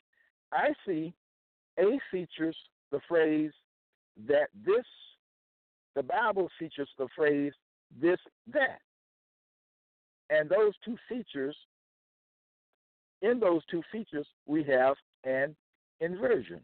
I 0.51 0.69
see 0.85 1.13
A 1.79 1.99
features 2.11 2.55
the 2.91 2.99
phrase 3.07 3.51
that 4.27 4.47
this, 4.65 4.85
the 5.95 6.03
Bible 6.03 6.49
features 6.59 6.89
the 6.97 7.07
phrase 7.15 7.53
this, 7.99 8.19
that. 8.53 8.79
And 10.29 10.49
those 10.49 10.73
two 10.83 10.97
features, 11.09 11.55
in 13.21 13.39
those 13.39 13.61
two 13.69 13.81
features, 13.91 14.27
we 14.45 14.63
have 14.63 14.95
an 15.23 15.55
inversion. 15.99 16.61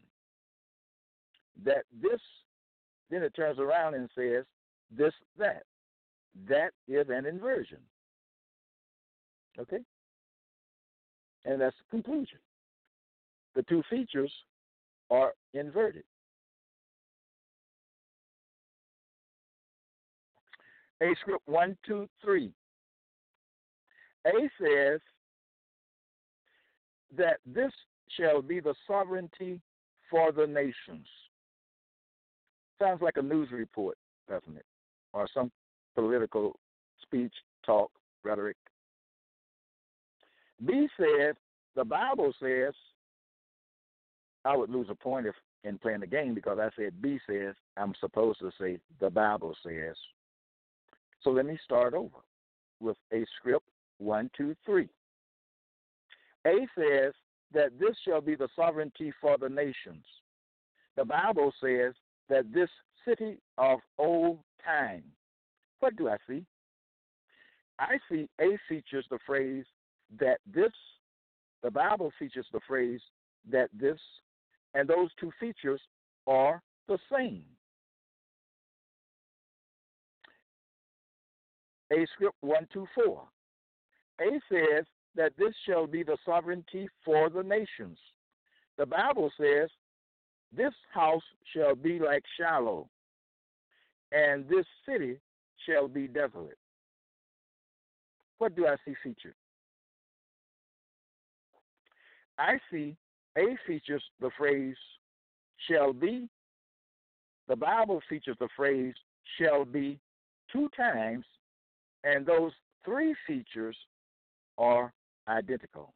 That 1.64 1.84
this, 2.00 2.20
then 3.10 3.22
it 3.22 3.34
turns 3.34 3.58
around 3.58 3.94
and 3.94 4.08
says 4.16 4.44
this, 4.96 5.12
that. 5.38 5.64
That 6.48 6.70
is 6.88 7.06
an 7.10 7.26
inversion. 7.26 7.78
Okay? 9.58 9.78
And 11.44 11.60
that's 11.60 11.76
the 11.78 11.96
conclusion. 11.96 12.38
the 13.54 13.62
two 13.64 13.82
features 13.90 14.32
are 15.10 15.32
inverted. 15.54 16.04
A 21.02 21.14
script 21.20 21.42
one, 21.46 21.76
two, 21.86 22.08
three. 22.22 22.52
A 24.26 24.30
says 24.60 25.00
that 27.16 27.38
this 27.44 27.72
shall 28.16 28.40
be 28.40 28.60
the 28.60 28.74
sovereignty 28.86 29.60
for 30.10 30.30
the 30.30 30.46
nations. 30.46 31.06
Sounds 32.80 33.02
like 33.02 33.16
a 33.16 33.22
news 33.22 33.50
report, 33.50 33.96
doesn't 34.28 34.56
it? 34.56 34.64
Or 35.12 35.26
some 35.34 35.50
political 35.94 36.58
speech, 37.02 37.34
talk, 37.66 37.90
rhetoric. 38.22 38.56
B 40.64 40.88
says, 40.98 41.34
the 41.74 41.84
Bible 41.84 42.32
says, 42.40 42.74
I 44.44 44.56
would 44.56 44.70
lose 44.70 44.88
a 44.90 44.94
point 44.94 45.26
if 45.26 45.34
in 45.64 45.78
playing 45.78 46.00
the 46.00 46.06
game 46.06 46.34
because 46.34 46.58
I 46.58 46.70
said 46.76 47.00
B 47.00 47.18
says, 47.28 47.54
I'm 47.76 47.94
supposed 48.00 48.40
to 48.40 48.50
say 48.60 48.78
the 49.00 49.10
Bible 49.10 49.54
says. 49.64 49.94
So 51.22 51.30
let 51.30 51.46
me 51.46 51.58
start 51.64 51.94
over 51.94 52.18
with 52.80 52.96
a 53.12 53.24
script 53.38 53.66
one, 53.98 54.30
two, 54.36 54.56
three. 54.66 54.88
A 56.46 56.66
says 56.76 57.12
that 57.54 57.78
this 57.78 57.96
shall 58.04 58.20
be 58.20 58.34
the 58.34 58.48
sovereignty 58.56 59.12
for 59.20 59.38
the 59.38 59.48
nations. 59.48 60.04
The 60.96 61.04
Bible 61.04 61.52
says 61.62 61.94
that 62.28 62.52
this 62.52 62.68
city 63.06 63.38
of 63.58 63.78
old 63.98 64.40
time. 64.64 65.04
What 65.80 65.96
do 65.96 66.08
I 66.08 66.16
see? 66.28 66.44
I 67.78 67.98
see 68.10 68.28
A 68.40 68.58
features 68.68 69.06
the 69.10 69.18
phrase 69.24 69.64
that 70.18 70.38
this, 70.52 70.72
the 71.62 71.70
Bible 71.70 72.12
features 72.18 72.46
the 72.52 72.60
phrase 72.66 73.00
that 73.50 73.68
this, 73.72 73.98
and 74.74 74.88
those 74.88 75.10
two 75.18 75.30
features 75.40 75.80
are 76.26 76.62
the 76.88 76.98
same. 77.10 77.44
A 81.92 82.06
script 82.14 82.36
124. 82.40 83.22
A 84.20 84.24
says 84.50 84.86
that 85.14 85.32
this 85.36 85.52
shall 85.66 85.86
be 85.86 86.02
the 86.02 86.16
sovereignty 86.24 86.88
for 87.04 87.28
the 87.28 87.42
nations. 87.42 87.98
The 88.78 88.86
Bible 88.86 89.30
says, 89.38 89.68
This 90.56 90.72
house 90.92 91.22
shall 91.54 91.74
be 91.74 91.98
like 91.98 92.22
Shiloh, 92.38 92.88
and 94.10 94.48
this 94.48 94.64
city 94.88 95.18
shall 95.66 95.86
be 95.86 96.08
desolate. 96.08 96.58
What 98.38 98.56
do 98.56 98.66
I 98.66 98.76
see 98.84 98.94
featured? 99.02 99.34
I 102.38 102.58
see 102.70 102.96
A 103.36 103.56
features 103.66 104.02
the 104.20 104.30
phrase 104.36 104.76
shall 105.68 105.92
be. 105.92 106.28
The 107.48 107.56
Bible 107.56 108.00
features 108.08 108.36
the 108.40 108.48
phrase 108.56 108.94
shall 109.38 109.64
be 109.64 109.98
two 110.52 110.68
times, 110.76 111.24
and 112.04 112.24
those 112.26 112.52
three 112.84 113.14
features 113.26 113.76
are 114.58 114.92
identical. 115.28 115.94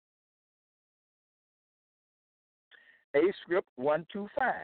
A 3.14 3.20
script 3.42 3.68
125. 3.76 4.54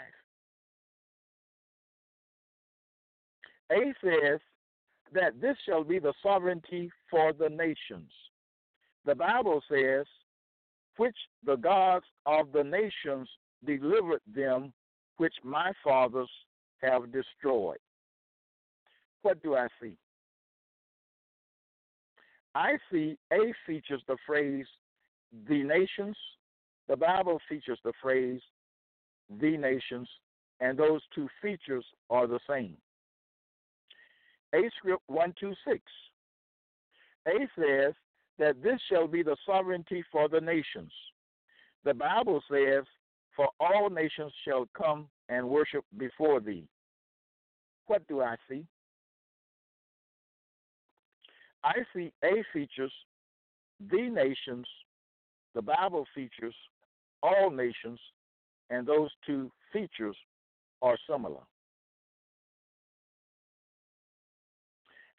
A 3.70 3.94
says 4.04 4.40
that 5.14 5.40
this 5.40 5.56
shall 5.66 5.84
be 5.84 5.98
the 5.98 6.12
sovereignty 6.22 6.90
for 7.10 7.32
the 7.32 7.48
nations. 7.48 8.10
The 9.06 9.14
Bible 9.14 9.62
says, 9.70 10.06
which 10.96 11.16
the 11.44 11.56
gods 11.56 12.04
of 12.26 12.52
the 12.52 12.64
nations 12.64 13.28
delivered 13.64 14.20
them, 14.34 14.72
which 15.16 15.34
my 15.42 15.72
fathers 15.82 16.30
have 16.82 17.12
destroyed. 17.12 17.78
What 19.22 19.42
do 19.42 19.54
I 19.54 19.68
see? 19.80 19.96
I 22.54 22.72
see 22.90 23.16
A 23.32 23.52
features 23.66 24.02
the 24.08 24.16
phrase 24.26 24.66
the 25.48 25.62
nations. 25.62 26.16
The 26.88 26.96
Bible 26.96 27.40
features 27.48 27.78
the 27.84 27.92
phrase 28.02 28.40
the 29.40 29.56
nations, 29.56 30.08
and 30.60 30.78
those 30.78 31.00
two 31.14 31.28
features 31.40 31.84
are 32.10 32.26
the 32.26 32.40
same. 32.48 32.76
A 34.54 34.68
script 34.76 35.02
126. 35.06 35.80
A 37.28 37.48
says 37.58 37.94
that 38.38 38.62
this 38.62 38.80
shall 38.90 39.06
be 39.06 39.22
the 39.22 39.36
sovereignty 39.46 40.04
for 40.10 40.28
the 40.28 40.40
nations. 40.40 40.92
The 41.84 41.94
Bible 41.94 42.42
says, 42.50 42.84
For 43.36 43.48
all 43.60 43.90
nations 43.90 44.32
shall 44.46 44.68
come 44.76 45.08
and 45.28 45.48
worship 45.48 45.84
before 45.98 46.40
thee. 46.40 46.66
What 47.86 48.06
do 48.08 48.22
I 48.22 48.36
see? 48.48 48.64
I 51.64 51.74
see 51.94 52.12
A 52.24 52.44
features 52.52 52.92
the 53.90 54.08
nations, 54.08 54.66
the 55.54 55.62
Bible 55.62 56.06
features 56.14 56.54
all 57.22 57.50
nations, 57.50 58.00
and 58.70 58.86
those 58.86 59.10
two 59.26 59.50
features 59.72 60.16
are 60.80 60.96
similar. 61.08 61.40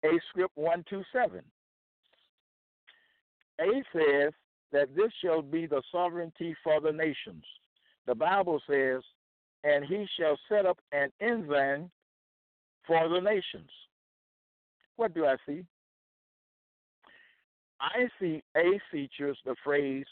A 0.04 0.20
script 0.30 0.52
127. 0.56 1.42
A 3.60 3.84
says 3.94 4.34
that 4.72 4.96
this 4.96 5.12
shall 5.24 5.42
be 5.42 5.66
the 5.66 5.82
sovereignty 5.92 6.56
for 6.64 6.82
the 6.82 6.92
nations. 6.92 7.44
The 8.08 8.16
Bible 8.16 8.62
says, 8.70 9.02
and 9.64 9.86
he 9.86 10.06
shall 10.20 10.38
set 10.50 10.66
up 10.66 10.80
an 10.92 11.10
ensign 11.22 11.90
for 12.86 13.08
the 13.08 13.20
nations. 13.20 13.70
What 14.96 15.14
do 15.14 15.26
I 15.26 15.36
see? 15.46 15.64
I 17.80 18.08
see 18.20 18.42
A 18.56 18.80
features 18.92 19.38
the 19.46 19.56
phrase 19.64 20.06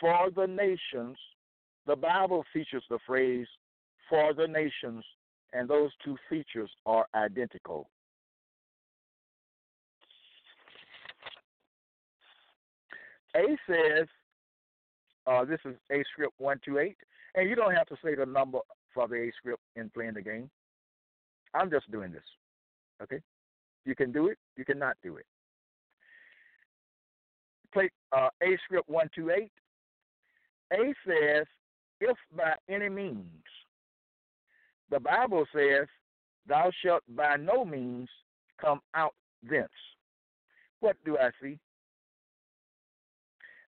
for 0.00 0.30
the 0.34 0.46
nations. 0.46 1.16
The 1.86 1.96
Bible 1.96 2.44
features 2.52 2.84
the 2.90 2.98
phrase 3.06 3.46
for 4.08 4.34
the 4.34 4.46
nations, 4.46 5.04
and 5.52 5.68
those 5.68 5.90
two 6.04 6.16
features 6.28 6.70
are 6.86 7.06
identical. 7.14 7.88
A 13.36 13.56
says, 13.68 14.06
uh, 15.26 15.44
this 15.44 15.60
is 15.64 15.74
A 15.90 16.02
script 16.12 16.34
128, 16.38 16.96
and 17.34 17.48
you 17.48 17.56
don't 17.56 17.74
have 17.74 17.86
to 17.88 17.96
say 18.04 18.14
the 18.14 18.26
number 18.26 18.58
for 18.92 19.08
the 19.08 19.16
A 19.16 19.32
script 19.38 19.62
in 19.76 19.90
playing 19.90 20.14
the 20.14 20.22
game. 20.22 20.50
I'm 21.54 21.70
just 21.70 21.90
doing 21.90 22.12
this. 22.12 22.22
Okay? 23.02 23.20
You 23.84 23.94
can 23.94 24.12
do 24.12 24.28
it, 24.28 24.38
you 24.56 24.64
cannot 24.64 24.96
do 25.02 25.16
it 25.16 25.26
play 27.74 27.90
uh, 28.12 28.28
A 28.42 28.56
script 28.64 28.88
128. 28.88 29.50
A 30.72 30.94
says, 31.06 31.46
if 32.00 32.16
by 32.34 32.54
any 32.70 32.88
means. 32.88 33.44
The 34.90 35.00
Bible 35.00 35.44
says, 35.54 35.86
thou 36.46 36.70
shalt 36.82 37.02
by 37.08 37.36
no 37.36 37.64
means 37.64 38.08
come 38.60 38.80
out 38.94 39.14
thence. 39.48 39.68
What 40.80 40.96
do 41.04 41.18
I 41.18 41.30
see? 41.42 41.58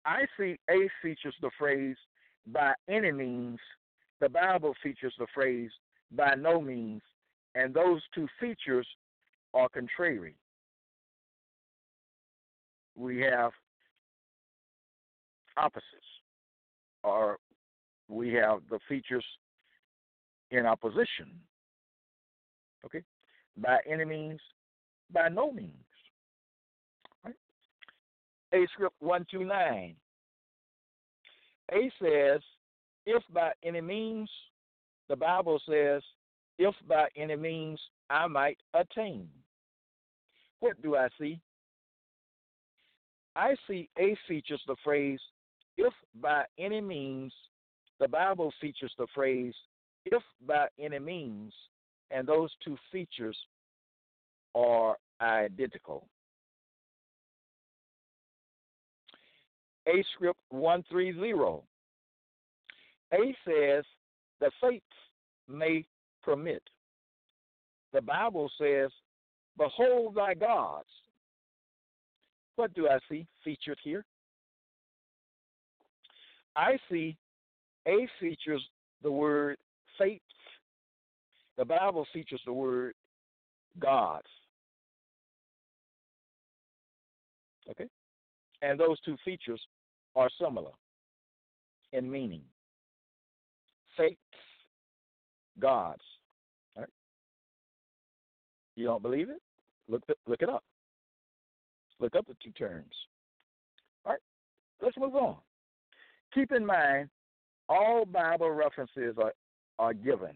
I 0.05 0.21
see 0.37 0.57
A 0.69 0.89
features 1.01 1.35
the 1.41 1.51
phrase 1.57 1.97
by 2.47 2.73
any 2.89 3.11
means. 3.11 3.59
The 4.19 4.29
Bible 4.29 4.73
features 4.81 5.13
the 5.19 5.27
phrase 5.33 5.71
by 6.11 6.35
no 6.35 6.61
means. 6.61 7.01
And 7.55 7.73
those 7.73 8.01
two 8.13 8.27
features 8.39 8.87
are 9.53 9.69
contrary. 9.69 10.35
We 12.95 13.19
have 13.19 13.51
opposites, 15.57 15.83
or 17.03 17.37
we 18.07 18.33
have 18.33 18.59
the 18.69 18.79
features 18.87 19.25
in 20.51 20.65
opposition. 20.65 21.39
Okay? 22.85 23.03
By 23.57 23.79
any 23.89 24.05
means, 24.05 24.39
by 25.11 25.29
no 25.29 25.51
means. 25.51 25.88
A 28.53 28.65
script 28.73 28.95
129. 28.99 29.95
A 31.71 31.91
says, 32.01 32.41
if 33.05 33.23
by 33.31 33.51
any 33.63 33.81
means, 33.81 34.29
the 35.07 35.15
Bible 35.15 35.61
says, 35.67 36.01
if 36.57 36.75
by 36.87 37.07
any 37.15 37.35
means 37.35 37.79
I 38.09 38.27
might 38.27 38.57
attain. 38.73 39.27
What 40.59 40.81
do 40.81 40.95
I 40.95 41.07
see? 41.19 41.39
I 43.35 43.55
see 43.67 43.87
A 43.97 44.17
features 44.27 44.61
the 44.67 44.75
phrase 44.83 45.19
if 45.79 45.93
by 46.21 46.43
any 46.57 46.81
means, 46.81 47.31
the 47.99 48.07
Bible 48.07 48.51
features 48.59 48.91
the 48.97 49.07
phrase, 49.15 49.53
if 50.05 50.21
by 50.45 50.67
any 50.77 50.99
means, 50.99 51.53
and 52.11 52.27
those 52.27 52.49
two 52.63 52.77
features 52.91 53.37
are 54.55 54.97
identical. 55.21 56.05
A 59.87 60.03
script 60.13 60.39
130. 60.49 61.63
A 63.11 63.35
says 63.45 63.83
the 64.39 64.51
fates 64.61 64.85
may 65.47 65.85
permit. 66.23 66.61
The 67.93 68.01
Bible 68.01 68.51
says, 68.59 68.91
Behold 69.57 70.15
thy 70.15 70.35
gods. 70.35 70.87
What 72.55 72.73
do 72.73 72.87
I 72.87 72.99
see 73.09 73.25
featured 73.43 73.79
here? 73.83 74.05
I 76.55 76.77
see 76.91 77.17
A 77.87 78.07
features 78.19 78.63
the 79.01 79.11
word 79.11 79.57
fates. 79.97 80.23
The 81.57 81.65
Bible 81.65 82.05
features 82.13 82.41
the 82.45 82.53
word 82.53 82.93
gods. 83.79 84.27
Okay? 87.69 87.87
And 88.61 88.79
those 88.79 88.99
two 89.01 89.17
features 89.23 89.61
are 90.15 90.29
similar 90.41 90.71
in 91.93 92.09
meaning. 92.09 92.41
Fates, 93.97 94.17
gods. 95.59 96.01
Right? 96.77 96.87
You 98.75 98.85
don't 98.85 99.01
believe 99.01 99.29
it? 99.29 99.41
Look 99.87 100.03
look 100.27 100.41
it 100.41 100.49
up. 100.49 100.63
Look 101.99 102.15
up 102.15 102.27
the 102.27 102.35
two 102.43 102.51
terms. 102.51 102.93
All 104.05 104.13
right, 104.13 104.21
let's 104.81 104.97
move 104.97 105.15
on. 105.15 105.37
Keep 106.33 106.51
in 106.51 106.65
mind, 106.65 107.09
all 107.67 108.05
Bible 108.05 108.51
references 108.51 109.15
are, 109.21 109.33
are 109.79 109.93
given 109.93 110.33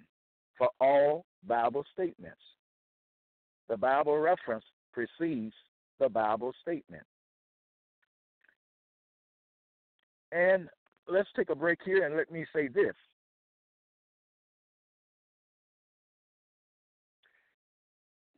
for 0.57 0.69
all 0.79 1.25
Bible 1.47 1.85
statements. 1.93 2.41
The 3.69 3.77
Bible 3.77 4.17
reference 4.17 4.65
precedes 4.91 5.53
the 5.99 6.09
Bible 6.09 6.53
statement. 6.61 7.03
And 10.33 10.67
let's 11.07 11.29
take 11.35 11.51
a 11.51 11.55
break 11.55 11.79
here 11.85 12.05
and 12.05 12.17
let 12.17 12.31
me 12.31 12.45
say 12.53 12.67
this. 12.67 12.95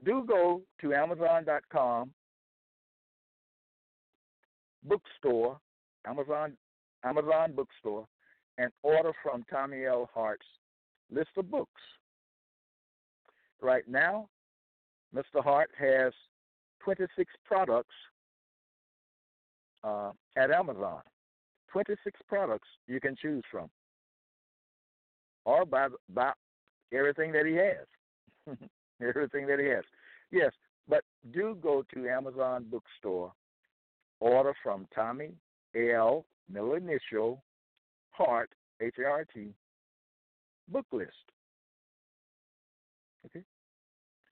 Do 0.04 0.24
go 0.28 0.62
to 0.82 0.94
Amazon.com 0.94 2.12
bookstore, 4.84 5.58
Amazon 6.06 6.58
Amazon 7.04 7.54
bookstore, 7.54 8.06
and 8.58 8.72
order 8.84 9.14
from 9.24 9.44
Tommy 9.50 9.86
L. 9.86 10.10
Hart's 10.14 10.46
list 11.10 11.30
of 11.38 11.50
books. 11.50 11.82
Right 13.62 13.88
now, 13.88 14.28
Mr. 15.16 15.42
Hart 15.44 15.70
has 15.80 16.14
26 16.84 17.32
products 17.46 17.96
uh, 19.84 20.12
at 20.36 20.52
Amazon. 20.52 21.02
26 21.76 22.22
products 22.30 22.70
you 22.88 23.02
can 23.02 23.18
choose 23.22 23.44
from, 23.52 23.70
or 25.44 25.66
by, 25.66 25.90
by 26.14 26.32
everything 26.94 27.34
that 27.34 27.46
he 27.46 27.54
has. 27.56 28.58
everything 29.06 29.46
that 29.46 29.60
he 29.60 29.66
has. 29.66 29.84
Yes, 30.32 30.54
but 30.88 31.04
do 31.34 31.58
go 31.62 31.84
to 31.94 32.08
Amazon 32.08 32.68
bookstore, 32.72 33.34
order 34.22 34.54
from 34.64 34.88
Tommy 34.96 35.32
L. 35.76 36.24
Middle 36.50 36.76
initial 36.76 37.44
Hart 38.12 38.52
H 38.82 38.96
A 39.00 39.04
R 39.04 39.26
T 39.34 39.50
book 40.70 40.86
list. 40.94 41.10
Okay, 43.26 43.44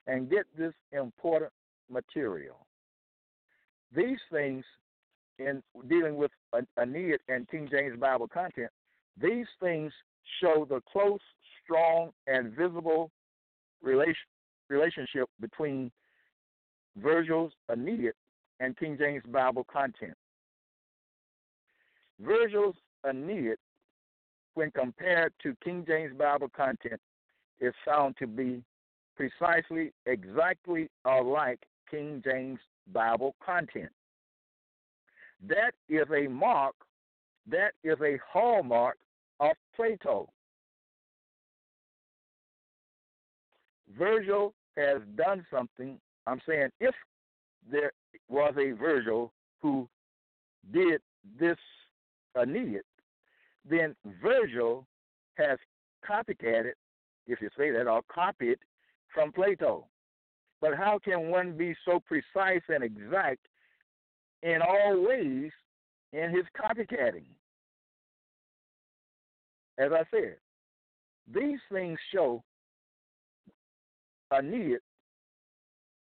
and 0.06 0.30
get 0.30 0.46
this 0.56 0.74
important 0.92 1.52
material. 1.90 2.68
These 3.96 4.20
things, 4.32 4.64
in 5.40 5.62
dealing 5.88 6.16
with 6.16 6.32
Aeneid 6.78 7.20
and 7.28 7.48
King 7.50 7.68
James 7.72 8.00
Bible 8.00 8.28
content, 8.28 8.70
these 9.20 9.48
things 9.60 9.92
show 10.42 10.66
the 10.70 10.82
close, 10.92 11.20
strong, 11.64 12.12
and 12.28 12.54
visible 12.54 13.12
relation, 13.82 14.16
relationship 14.70 15.28
between 15.40 15.92
Virgil's 16.98 17.54
Aeneid 17.70 18.14
and 18.60 18.78
King 18.78 18.98
James 18.98 19.24
Bible 19.28 19.66
content. 19.72 20.14
Virgil's 22.20 22.76
Aeneid, 23.06 23.58
when 24.54 24.72
compared 24.72 25.34
to 25.42 25.56
King 25.64 25.84
James 25.88 26.16
Bible 26.18 26.50
content, 26.56 27.00
is 27.60 27.74
found 27.86 28.16
to 28.18 28.28
be 28.28 28.64
precisely, 29.16 29.92
exactly 30.06 30.90
alike 31.06 31.60
King 31.90 32.22
James 32.24 32.60
Bible 32.92 33.36
content. 33.44 33.90
That 35.48 35.74
is 35.90 36.06
a 36.16 36.28
mark, 36.28 36.76
that 37.50 37.72
is 37.84 37.98
a 38.02 38.20
hallmark 38.32 38.98
of 39.40 39.52
Plato. 39.76 40.30
Virgil 43.98 44.54
has 44.78 45.02
done 45.16 45.46
something. 45.52 46.00
I'm 46.28 46.42
saying 46.48 46.70
if 46.80 46.96
there 47.70 47.92
was 48.30 48.54
a 48.58 48.72
Virgil 48.72 49.32
who 49.62 49.88
did 50.72 51.02
this 51.40 51.58
Aeneid, 52.38 52.82
then 53.70 53.96
Virgil 54.22 54.88
has 55.36 55.58
copycatted, 56.08 56.74
if 57.28 57.42
you 57.42 57.50
say 57.58 57.72
that, 57.72 57.88
or 57.88 58.02
copied 58.12 58.58
from 59.14 59.32
Plato. 59.32 59.88
But 60.62 60.76
how 60.76 61.00
can 61.04 61.30
one 61.30 61.58
be 61.58 61.76
so 61.86 62.00
precise 62.00 62.62
and 62.70 62.84
exact 62.84 63.40
in 64.44 64.60
all 64.62 65.06
ways 65.08 65.52
in 66.14 66.32
his 66.32 66.46
copycatting? 66.60 67.26
As 69.78 69.92
I 69.92 70.04
said, 70.12 70.36
these 71.34 71.60
things 71.72 71.98
show 72.14 72.44
Aeneid 74.32 74.80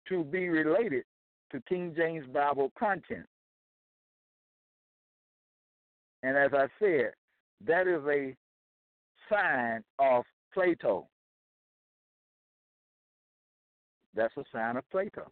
to 0.10 0.24
be 0.24 0.50
related 0.50 1.04
to 1.52 1.62
King 1.68 1.94
James 1.96 2.26
Bible 2.34 2.72
content. 2.78 3.26
And 6.24 6.38
as 6.38 6.52
I 6.54 6.68
said, 6.80 7.12
that 7.66 7.88
is 7.88 8.02
a 8.08 8.36
sign 9.30 9.84
of 10.00 10.24
Plato. 10.54 11.08
That's 14.14 14.36
a 14.38 14.44
sign 14.54 14.78
of 14.78 14.90
Plato. 14.92 15.32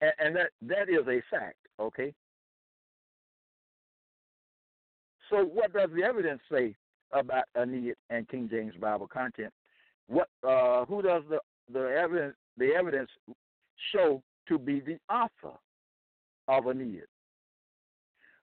And, 0.00 0.36
that, 0.36 0.50
that 0.62 0.88
is 0.88 1.06
a 1.08 1.20
fact, 1.30 1.56
okay? 1.80 2.14
So, 5.28 5.44
what 5.44 5.72
does 5.72 5.90
the 5.94 6.02
evidence 6.02 6.40
say 6.50 6.74
about 7.12 7.44
Aeneid 7.56 7.94
and 8.10 8.28
King 8.28 8.48
James 8.50 8.74
Bible 8.80 9.08
content? 9.08 9.52
What, 10.06 10.28
uh, 10.46 10.84
who 10.86 11.02
does 11.02 11.22
the, 11.28 11.38
the 11.72 11.88
evidence 11.88 12.34
the 12.56 12.74
evidence 12.74 13.10
show 13.92 14.22
to 14.48 14.58
be 14.58 14.80
the 14.80 14.98
author 15.12 15.56
of 16.46 16.64
Aeneid? 16.66 17.04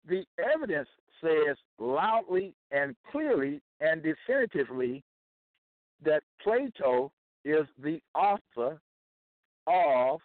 The 0.07 0.23
evidence 0.53 0.89
says 1.21 1.57
loudly 1.79 2.53
and 2.71 2.95
clearly 3.11 3.61
and 3.81 4.03
definitively 4.03 5.03
that 6.03 6.21
Plato 6.43 7.11
is 7.43 7.65
the 7.81 7.99
author 8.13 8.79
of 9.67 10.19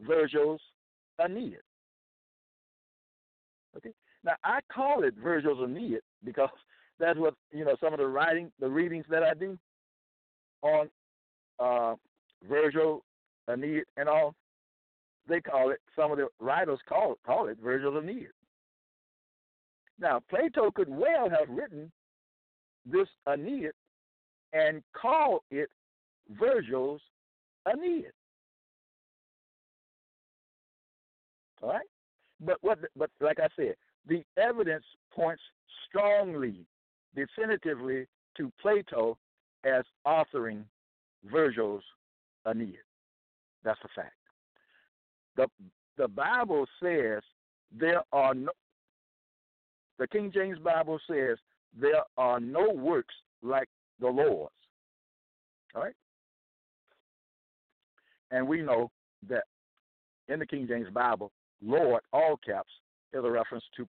Virgil's 0.00 0.60
Aeneid. 1.20 1.58
Okay. 3.76 3.92
Now 4.24 4.34
I 4.44 4.60
call 4.72 5.04
it 5.04 5.14
Virgil's 5.22 5.60
Aeneid 5.62 6.00
because 6.24 6.48
that's 6.98 7.18
what 7.18 7.34
you 7.52 7.64
know 7.64 7.76
some 7.80 7.92
of 7.92 7.98
the 7.98 8.06
writing, 8.06 8.50
the 8.60 8.68
readings 8.68 9.04
that 9.08 9.22
I 9.22 9.34
do 9.34 9.58
on 10.62 10.88
uh, 11.58 11.94
Virgil, 12.48 13.02
Aeneid, 13.48 13.84
and 13.96 14.08
all. 14.08 14.34
They 15.28 15.40
call 15.40 15.70
it. 15.70 15.80
Some 15.96 16.12
of 16.12 16.18
the 16.18 16.28
writers 16.40 16.78
call 16.88 17.16
call 17.26 17.48
it 17.48 17.58
Virgil's 17.62 17.96
Aeneid. 17.96 18.28
Now 19.98 20.20
Plato 20.30 20.70
could 20.70 20.88
well 20.88 21.28
have 21.28 21.48
written 21.48 21.90
this 22.84 23.08
Aeneid 23.26 23.72
and 24.52 24.82
call 24.94 25.42
it 25.50 25.68
Virgil's 26.38 27.00
Aeneid. 27.66 28.12
All 31.62 31.70
right, 31.70 31.86
but 32.40 32.58
what? 32.60 32.78
But 32.96 33.10
like 33.20 33.38
I 33.40 33.48
said, 33.56 33.74
the 34.06 34.22
evidence 34.36 34.84
points 35.14 35.42
strongly, 35.88 36.66
definitively 37.14 38.06
to 38.36 38.52
Plato 38.60 39.16
as 39.64 39.84
authoring 40.06 40.64
Virgil's 41.24 41.82
Aeneid. 42.46 42.76
That's 43.64 43.80
a 43.84 43.88
fact. 43.94 44.14
The 45.36 45.46
the 45.96 46.08
Bible 46.08 46.66
says 46.80 47.22
there 47.76 48.02
are 48.12 48.34
no 48.34 48.50
the 49.98 50.06
King 50.06 50.30
James 50.32 50.58
Bible 50.58 50.98
says 51.08 51.38
there 51.78 52.02
are 52.16 52.38
no 52.38 52.70
works 52.70 53.14
like 53.42 53.68
the 54.00 54.08
Lord's. 54.08 54.52
All 55.74 55.82
right? 55.82 55.94
And 58.30 58.46
we 58.46 58.62
know 58.62 58.90
that 59.28 59.44
in 60.28 60.38
the 60.38 60.46
King 60.46 60.66
James 60.66 60.88
Bible, 60.92 61.32
Lord, 61.62 62.02
all 62.12 62.38
caps, 62.44 62.70
is 63.12 63.24
a 63.24 63.30
reference 63.30 63.64
to 63.76 63.88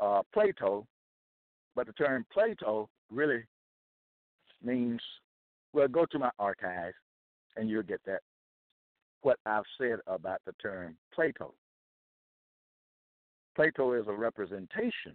uh, 0.00 0.22
Plato, 0.32 0.86
but 1.74 1.86
the 1.86 1.92
term 1.92 2.24
Plato 2.32 2.88
really 3.10 3.42
means, 4.62 5.00
well, 5.72 5.88
go 5.88 6.06
to 6.06 6.18
my 6.18 6.30
archive 6.38 6.92
and 7.56 7.68
you'll 7.68 7.82
get 7.82 8.00
that, 8.06 8.20
what 9.22 9.38
I've 9.46 9.64
said 9.78 9.98
about 10.06 10.40
the 10.46 10.52
term 10.62 10.96
Plato. 11.14 11.54
Plato 13.54 13.94
is 13.94 14.06
a 14.06 14.12
representation 14.12 15.14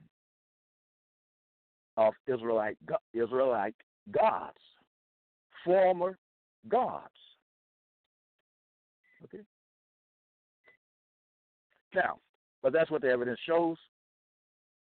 of 1.98 2.14
Israelite, 2.28 2.78
Israelite 3.14 3.76
gods, 4.12 4.58
former 5.64 6.18
gods. 6.68 7.08
Okay? 9.24 9.44
Now, 11.94 12.20
but 12.64 12.74
that's 12.74 12.92
what 12.92 13.02
the 13.02 13.10
evidence 13.10 13.40
shows, 13.48 13.78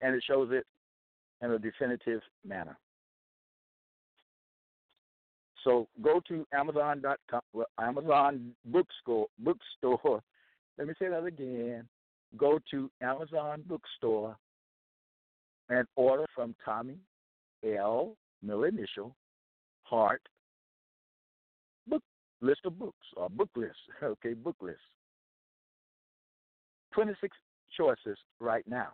and 0.01 0.15
it 0.15 0.23
shows 0.25 0.49
it 0.51 0.65
in 1.41 1.51
a 1.51 1.59
definitive 1.59 2.21
manner. 2.47 2.77
So 5.63 5.87
go 6.01 6.21
to 6.27 6.45
Amazon.com, 6.53 7.41
well, 7.53 7.67
Amazon 7.79 8.51
bookstore, 8.65 9.27
bookstore. 9.39 10.21
Let 10.77 10.87
me 10.87 10.93
say 10.99 11.07
that 11.09 11.23
again. 11.23 11.87
Go 12.37 12.59
to 12.71 12.89
Amazon 13.01 13.63
bookstore 13.67 14.35
and 15.69 15.87
order 15.95 16.25
from 16.35 16.55
Tommy 16.65 16.97
L. 17.63 18.15
Middle 18.41 18.65
initial 18.65 19.15
Hart 19.83 20.21
book 21.87 22.03
list 22.41 22.61
of 22.65 22.77
books 22.77 23.07
or 23.15 23.29
book 23.29 23.49
list. 23.55 23.77
Okay, 24.03 24.33
book 24.33 24.55
list. 24.61 24.79
Twenty 26.93 27.13
six 27.21 27.35
choices 27.75 28.17
right 28.39 28.67
now. 28.67 28.89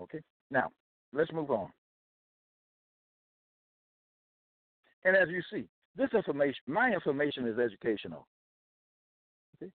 Okay, 0.00 0.20
now 0.50 0.70
let's 1.12 1.32
move 1.32 1.50
on. 1.50 1.70
And 5.04 5.16
as 5.16 5.28
you 5.28 5.40
see, 5.52 5.68
this 5.96 6.08
information, 6.14 6.60
my 6.66 6.90
information 6.90 7.46
is 7.46 7.58
educational. 7.58 8.26
Okay? 9.56 9.70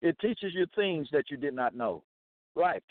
It 0.00 0.16
teaches 0.20 0.52
you 0.54 0.66
things 0.76 1.08
that 1.12 1.24
you 1.30 1.36
did 1.36 1.54
not 1.54 1.74
know. 1.74 2.02
Like 2.54 2.82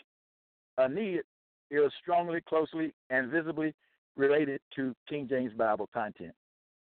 Aeneid 0.78 1.22
is 1.70 1.92
strongly, 2.02 2.40
closely, 2.46 2.92
and 3.10 3.30
visibly 3.30 3.74
related 4.16 4.60
to 4.76 4.94
King 5.08 5.26
James 5.28 5.52
Bible 5.54 5.88
content. 5.92 6.34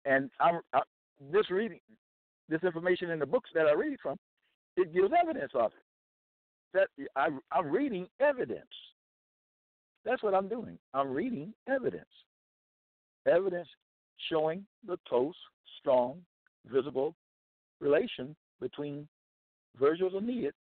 And 0.06 0.30
I'm, 0.40 0.60
I, 0.74 0.82
this 1.32 1.50
reading, 1.50 1.80
this 2.50 2.62
information 2.64 3.10
in 3.10 3.20
the 3.20 3.26
books 3.26 3.50
that 3.56 3.68
I 3.68 3.74
read 3.74 3.98
from, 4.02 4.18
it 4.78 4.94
gives 4.94 5.12
evidence 5.22 5.52
of 5.56 5.72
it. 5.72 5.84
That 6.74 6.88
I, 7.16 7.30
I'm 7.52 7.70
reading 7.70 8.08
evidence. 8.20 8.66
That's 10.06 10.24
what 10.24 10.34
I'm 10.34 10.50
doing. 10.50 10.78
I'm 10.94 11.12
reading 11.12 11.54
evidence. 11.68 12.06
Evidence 13.28 13.68
showing 14.30 14.66
the 14.86 14.98
close, 15.08 15.36
strong, 15.80 16.18
visible 16.66 17.16
relation 17.80 18.36
between 18.60 19.08
Virgil's 19.80 20.14
Aeneid 20.14 20.54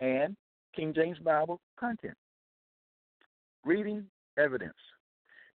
and 0.00 0.36
King 0.74 0.92
James 0.94 1.18
Bible 1.18 1.60
content. 1.78 2.16
Reading 3.64 4.04
evidence. 4.38 4.74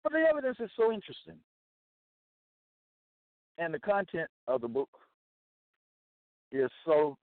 But 0.02 0.12
the 0.12 0.24
evidence 0.28 0.58
is 0.60 0.70
so 0.76 0.92
interesting. 0.92 1.36
And 3.58 3.72
the 3.72 3.78
content 3.78 4.28
of 4.48 4.60
the 4.60 4.68
book 4.68 4.88
is 6.50 6.70
so 6.84 7.16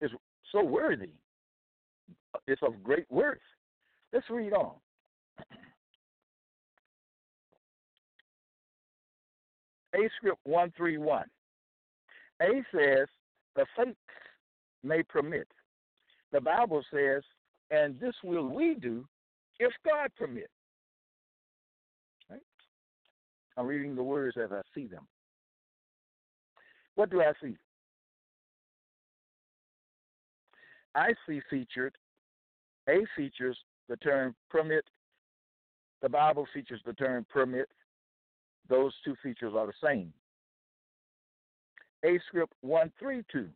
is 0.00 0.10
so 0.52 0.62
worthy. 0.62 1.10
It's 2.46 2.62
of 2.62 2.82
great 2.82 3.06
worth. 3.10 3.38
Let's 4.12 4.28
read 4.30 4.52
on. 4.52 4.74
A 9.94 10.08
script 10.16 10.40
131. 10.44 11.24
A 12.40 12.46
says, 12.72 13.08
the 13.56 13.66
fates 13.76 13.96
may 14.84 15.02
permit. 15.02 15.48
The 16.32 16.40
Bible 16.40 16.82
says, 16.92 17.22
and 17.70 17.98
this 17.98 18.14
will 18.22 18.48
we 18.48 18.74
do 18.74 19.06
if 19.58 19.72
God 19.84 20.10
permit. 20.16 20.50
Right? 22.30 22.40
I'm 23.56 23.66
reading 23.66 23.96
the 23.96 24.02
words 24.02 24.36
as 24.42 24.52
I 24.52 24.60
see 24.74 24.86
them. 24.86 25.06
What 26.94 27.10
do 27.10 27.20
I 27.22 27.32
see? 27.42 27.56
I 30.98 31.14
see 31.28 31.40
featured, 31.48 31.94
A 32.88 33.06
features 33.16 33.56
the 33.88 33.96
term 33.98 34.34
permit. 34.50 34.84
The 36.02 36.08
Bible 36.08 36.44
features 36.52 36.80
the 36.84 36.92
term 36.92 37.24
permit. 37.30 37.68
Those 38.68 38.92
two 39.04 39.14
features 39.22 39.52
are 39.56 39.66
the 39.66 39.72
same. 39.82 40.12
A 42.04 42.18
script 42.26 42.52
132. 42.62 43.48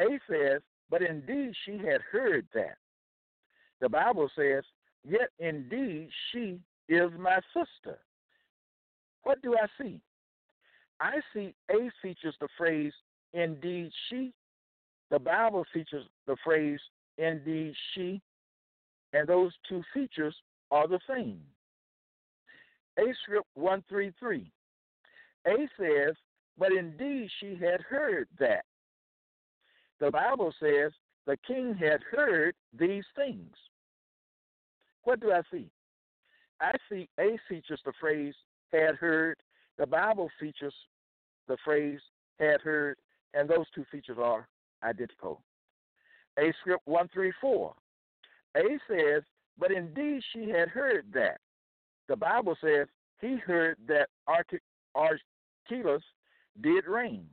A 0.00 0.04
says, 0.28 0.60
but 0.90 1.02
indeed 1.02 1.52
she 1.64 1.78
had 1.78 2.00
heard 2.10 2.48
that. 2.52 2.78
The 3.80 3.88
Bible 3.88 4.28
says, 4.36 4.64
yet 5.08 5.28
indeed 5.38 6.08
she 6.32 6.58
is 6.88 7.10
my 7.16 7.38
sister. 7.54 7.98
What 9.22 9.40
do 9.40 9.54
I 9.54 9.66
see? 9.80 10.00
I 11.00 11.20
see 11.32 11.54
A 11.70 11.90
features 12.02 12.34
the 12.40 12.48
phrase, 12.58 12.92
indeed 13.34 13.92
she. 14.08 14.32
The 15.12 15.18
Bible 15.18 15.66
features 15.74 16.06
the 16.26 16.36
phrase, 16.42 16.80
indeed 17.18 17.74
she. 17.94 18.22
And 19.12 19.28
those 19.28 19.52
two 19.68 19.82
features 19.92 20.34
are 20.70 20.88
the 20.88 21.00
same. 21.06 21.38
A 22.98 23.02
script 23.22 23.46
133. 23.52 24.50
A 25.46 25.50
says, 25.78 26.16
but 26.58 26.72
indeed 26.72 27.28
she 27.40 27.58
had 27.60 27.82
heard 27.82 28.26
that. 28.38 28.64
The 30.00 30.10
Bible 30.10 30.52
says 30.58 30.92
the 31.26 31.36
king 31.46 31.74
had 31.78 32.00
heard 32.10 32.54
these 32.72 33.04
things. 33.14 33.54
What 35.04 35.20
do 35.20 35.30
I 35.30 35.42
see? 35.52 35.68
I 36.58 36.72
see 36.90 37.06
A 37.20 37.36
features 37.50 37.80
the 37.84 37.92
phrase 38.00 38.34
had 38.72 38.94
heard. 38.94 39.36
The 39.78 39.86
Bible 39.86 40.30
features 40.40 40.74
the 41.48 41.58
phrase 41.62 42.00
had 42.40 42.62
heard, 42.62 42.96
and 43.34 43.46
those 43.46 43.66
two 43.74 43.84
features 43.90 44.18
are 44.18 44.48
identical. 44.84 45.42
A 46.38 46.52
script 46.60 46.86
134. 46.86 47.74
A 48.56 48.78
says, 48.88 49.22
but 49.58 49.70
indeed 49.70 50.22
she 50.32 50.48
had 50.48 50.68
heard 50.68 51.04
that. 51.12 51.38
The 52.08 52.16
Bible 52.16 52.56
says 52.62 52.86
he 53.20 53.36
heard 53.36 53.76
that 53.86 54.08
Archelaus 54.26 55.20
did 56.60 56.86
reign. 56.86 57.26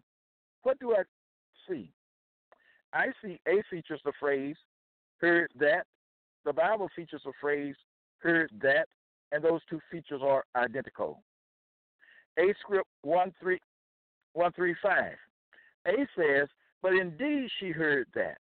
What 0.63 0.79
do 0.79 0.95
I 0.95 1.03
see? 1.67 1.91
I 2.93 3.07
see 3.23 3.39
A 3.47 3.63
features 3.69 4.01
the 4.03 4.11
phrase 4.19 4.57
heard 5.19 5.49
that. 5.59 5.85
The 6.45 6.53
Bible 6.53 6.89
features 6.95 7.21
the 7.25 7.33
phrase 7.39 7.75
heard 8.19 8.49
that, 8.61 8.87
and 9.31 9.43
those 9.43 9.61
two 9.69 9.79
features 9.91 10.21
are 10.23 10.43
identical. 10.55 11.21
A 12.37 12.53
script 12.61 12.87
135. 13.03 15.17
A 15.87 16.07
says, 16.15 16.47
but 16.81 16.93
indeed 16.93 17.49
she 17.59 17.71
heard 17.71 18.07
that. 18.15 18.37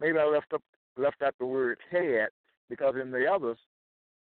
Maybe 0.00 0.18
I 0.18 0.24
left 0.24 0.52
up 0.52 0.62
left 0.96 1.22
out 1.22 1.34
the 1.38 1.46
word 1.46 1.78
had 1.90 2.28
because 2.68 2.94
in 3.00 3.10
the 3.10 3.26
others 3.26 3.58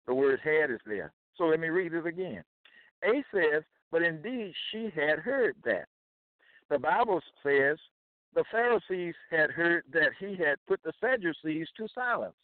the 0.06 0.14
word 0.14 0.40
had 0.42 0.70
is 0.70 0.80
there. 0.86 1.12
So 1.36 1.44
let 1.44 1.60
me 1.60 1.68
read 1.68 1.94
it 1.94 2.06
again. 2.06 2.42
A 3.04 3.22
says, 3.32 3.62
but 3.90 4.02
indeed 4.02 4.52
she 4.70 4.90
had 4.94 5.18
heard 5.18 5.56
that. 5.64 5.86
The 6.70 6.78
Bible 6.78 7.20
says 7.42 7.78
the 8.34 8.44
Pharisees 8.50 9.14
had 9.30 9.50
heard 9.50 9.84
that 9.92 10.10
he 10.18 10.36
had 10.36 10.56
put 10.66 10.80
the 10.82 10.92
Sadducees 11.00 11.68
to 11.76 11.86
silence. 11.94 12.34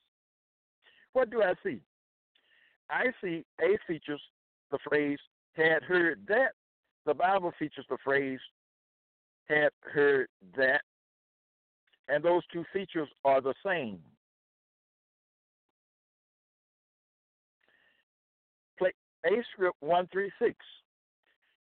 What 1.13 1.31
do 1.31 1.43
I 1.43 1.55
see? 1.65 1.81
I 2.89 3.07
see 3.23 3.45
A 3.61 3.79
features 3.87 4.21
the 4.71 4.79
phrase 4.89 5.19
had 5.55 5.83
heard 5.83 6.21
that. 6.29 6.53
The 7.07 7.15
Bible 7.15 7.53
features 7.59 7.87
the 7.89 7.99
phrase 8.05 8.41
had 9.51 9.71
heard 9.83 10.29
that. 10.57 10.81
And 12.09 12.25
those 12.25 12.43
two 12.53 12.65
features 12.73 13.09
are 13.25 13.41
the 13.41 13.55
same. 13.65 14.01
A 19.27 19.43
script 19.53 19.77
136. 19.81 20.55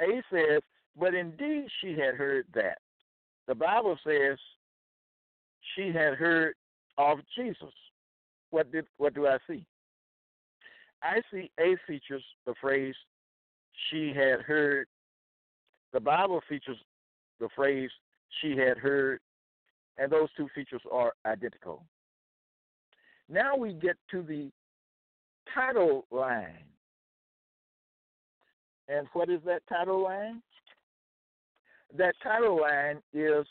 A 0.02 0.22
says, 0.32 0.62
but 0.98 1.14
indeed 1.14 1.66
she 1.80 1.90
had 1.90 2.14
heard 2.14 2.46
that. 2.54 2.78
The 3.48 3.54
Bible 3.54 3.98
says 4.06 4.38
she 5.74 5.88
had 5.88 6.14
heard 6.14 6.54
of 6.98 7.18
Jesus. 7.36 7.74
What 8.50 8.70
did 8.70 8.86
what 8.98 9.14
do 9.14 9.26
I 9.26 9.38
see? 9.48 9.64
I 11.02 11.20
see 11.32 11.50
A 11.58 11.76
features 11.86 12.22
the 12.46 12.54
phrase 12.60 12.94
she 13.90 14.08
had 14.08 14.42
heard. 14.42 14.86
The 15.92 16.00
Bible 16.00 16.40
features 16.48 16.78
the 17.40 17.48
phrase 17.56 17.90
she 18.40 18.56
had 18.56 18.78
heard, 18.78 19.20
and 19.98 20.10
those 20.12 20.28
two 20.36 20.48
features 20.54 20.82
are 20.92 21.12
identical. 21.26 21.84
Now 23.28 23.56
we 23.56 23.72
get 23.72 23.96
to 24.10 24.22
the 24.22 24.50
title 25.54 26.06
line. 26.10 26.64
And 28.88 29.06
what 29.12 29.30
is 29.30 29.40
that 29.46 29.62
title 29.68 30.02
line? 30.02 30.42
That 31.96 32.14
title 32.22 32.60
line 32.60 33.00
is 33.12 33.46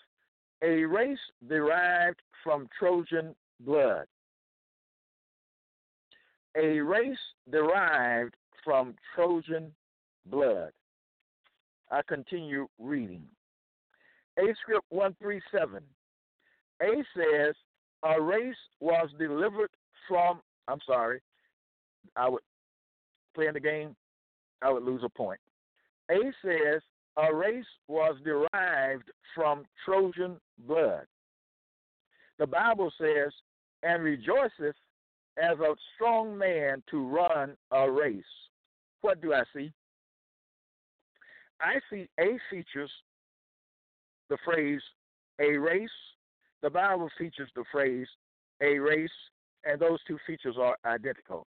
a 0.61 0.83
race 0.85 1.17
derived 1.47 2.19
from 2.43 2.67
Trojan 2.77 3.35
blood. 3.61 4.05
A 6.57 6.79
race 6.79 7.17
derived 7.49 8.35
from 8.63 8.95
Trojan 9.15 9.71
blood. 10.25 10.71
I 11.91 12.01
continue 12.07 12.67
reading. 12.77 13.23
A 14.39 14.55
script 14.61 14.85
137. 14.89 15.83
A 16.81 16.85
says, 17.15 17.55
a 18.03 18.21
race 18.21 18.55
was 18.79 19.09
delivered 19.19 19.69
from, 20.07 20.39
I'm 20.69 20.79
sorry, 20.85 21.19
I 22.15 22.29
would, 22.29 22.41
playing 23.35 23.53
the 23.53 23.59
game, 23.59 23.95
I 24.61 24.71
would 24.71 24.83
lose 24.83 25.01
a 25.03 25.09
point. 25.09 25.39
A 26.09 26.31
says, 26.43 26.81
a 27.17 27.33
race 27.33 27.65
was 27.89 28.15
derived 28.23 29.11
from 29.35 29.65
Trojan 29.83 30.37
blood. 30.65 31.05
The 32.37 32.47
Bible 32.47 32.91
says, 32.97 33.33
and 33.83 34.03
rejoiceth 34.03 34.75
as 35.37 35.59
a 35.59 35.75
strong 35.95 36.37
man 36.37 36.81
to 36.91 37.05
run 37.05 37.55
a 37.71 37.91
race. 37.91 38.23
What 39.01 39.21
do 39.21 39.33
I 39.33 39.43
see? 39.53 39.71
I 41.61 41.79
see 41.89 42.07
A 42.19 42.37
features 42.49 42.91
the 44.29 44.37
phrase 44.45 44.81
a 45.39 45.57
race. 45.57 45.89
The 46.61 46.69
Bible 46.69 47.09
features 47.17 47.49
the 47.55 47.63
phrase 47.71 48.07
a 48.61 48.77
race, 48.79 49.09
and 49.63 49.79
those 49.79 49.99
two 50.07 50.17
features 50.27 50.55
are 50.59 50.75
identical. 50.85 51.47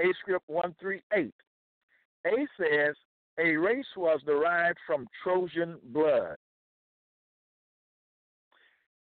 A 0.00 0.06
script 0.20 0.44
138. 0.46 1.32
A 2.26 2.30
says 2.56 2.94
a 3.38 3.56
race 3.56 3.86
was 3.96 4.20
derived 4.26 4.78
from 4.86 5.06
Trojan 5.22 5.78
blood. 5.92 6.36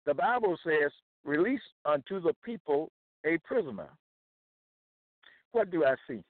The 0.07 0.15
Bible 0.15 0.57
says, 0.65 0.91
release 1.25 1.61
unto 1.85 2.21
the 2.21 2.35
people 2.45 2.91
a 3.25 3.39
prisoner. 3.39 3.89
What 5.53 5.71
do 5.71 5.85
I 5.85 5.95
see? 6.09 6.23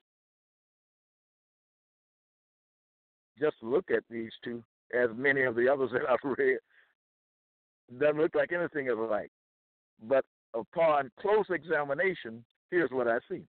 Just 3.39 3.57
look 3.63 3.91
at 3.91 4.05
these 4.11 4.31
two, 4.45 4.63
as 4.93 5.11
many 5.17 5.43
of 5.43 5.55
the 5.55 5.69
others 5.69 5.91
that 5.93 6.03
I've 6.09 6.37
read. 6.39 6.59
Doesn't 7.99 8.21
look 8.21 8.35
like 8.35 8.53
anything 8.53 8.87
is 8.87 8.99
alike. 8.99 9.31
But 10.09 10.25
upon 10.55 11.11
close 11.21 11.47
examination, 11.51 12.45
here's 12.71 12.91
what 12.91 13.09
I 13.09 13.19
see. 13.31 13.43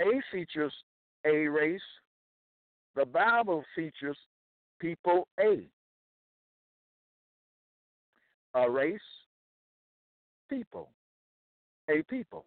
A 0.00 0.20
features 0.30 0.72
a 1.24 1.48
race. 1.48 1.80
The 2.94 3.06
Bible 3.06 3.64
features 3.74 4.16
people 4.80 5.28
A. 5.40 5.68
A 8.54 8.70
race, 8.70 9.00
people. 10.50 10.90
A 11.88 12.02
people. 12.02 12.44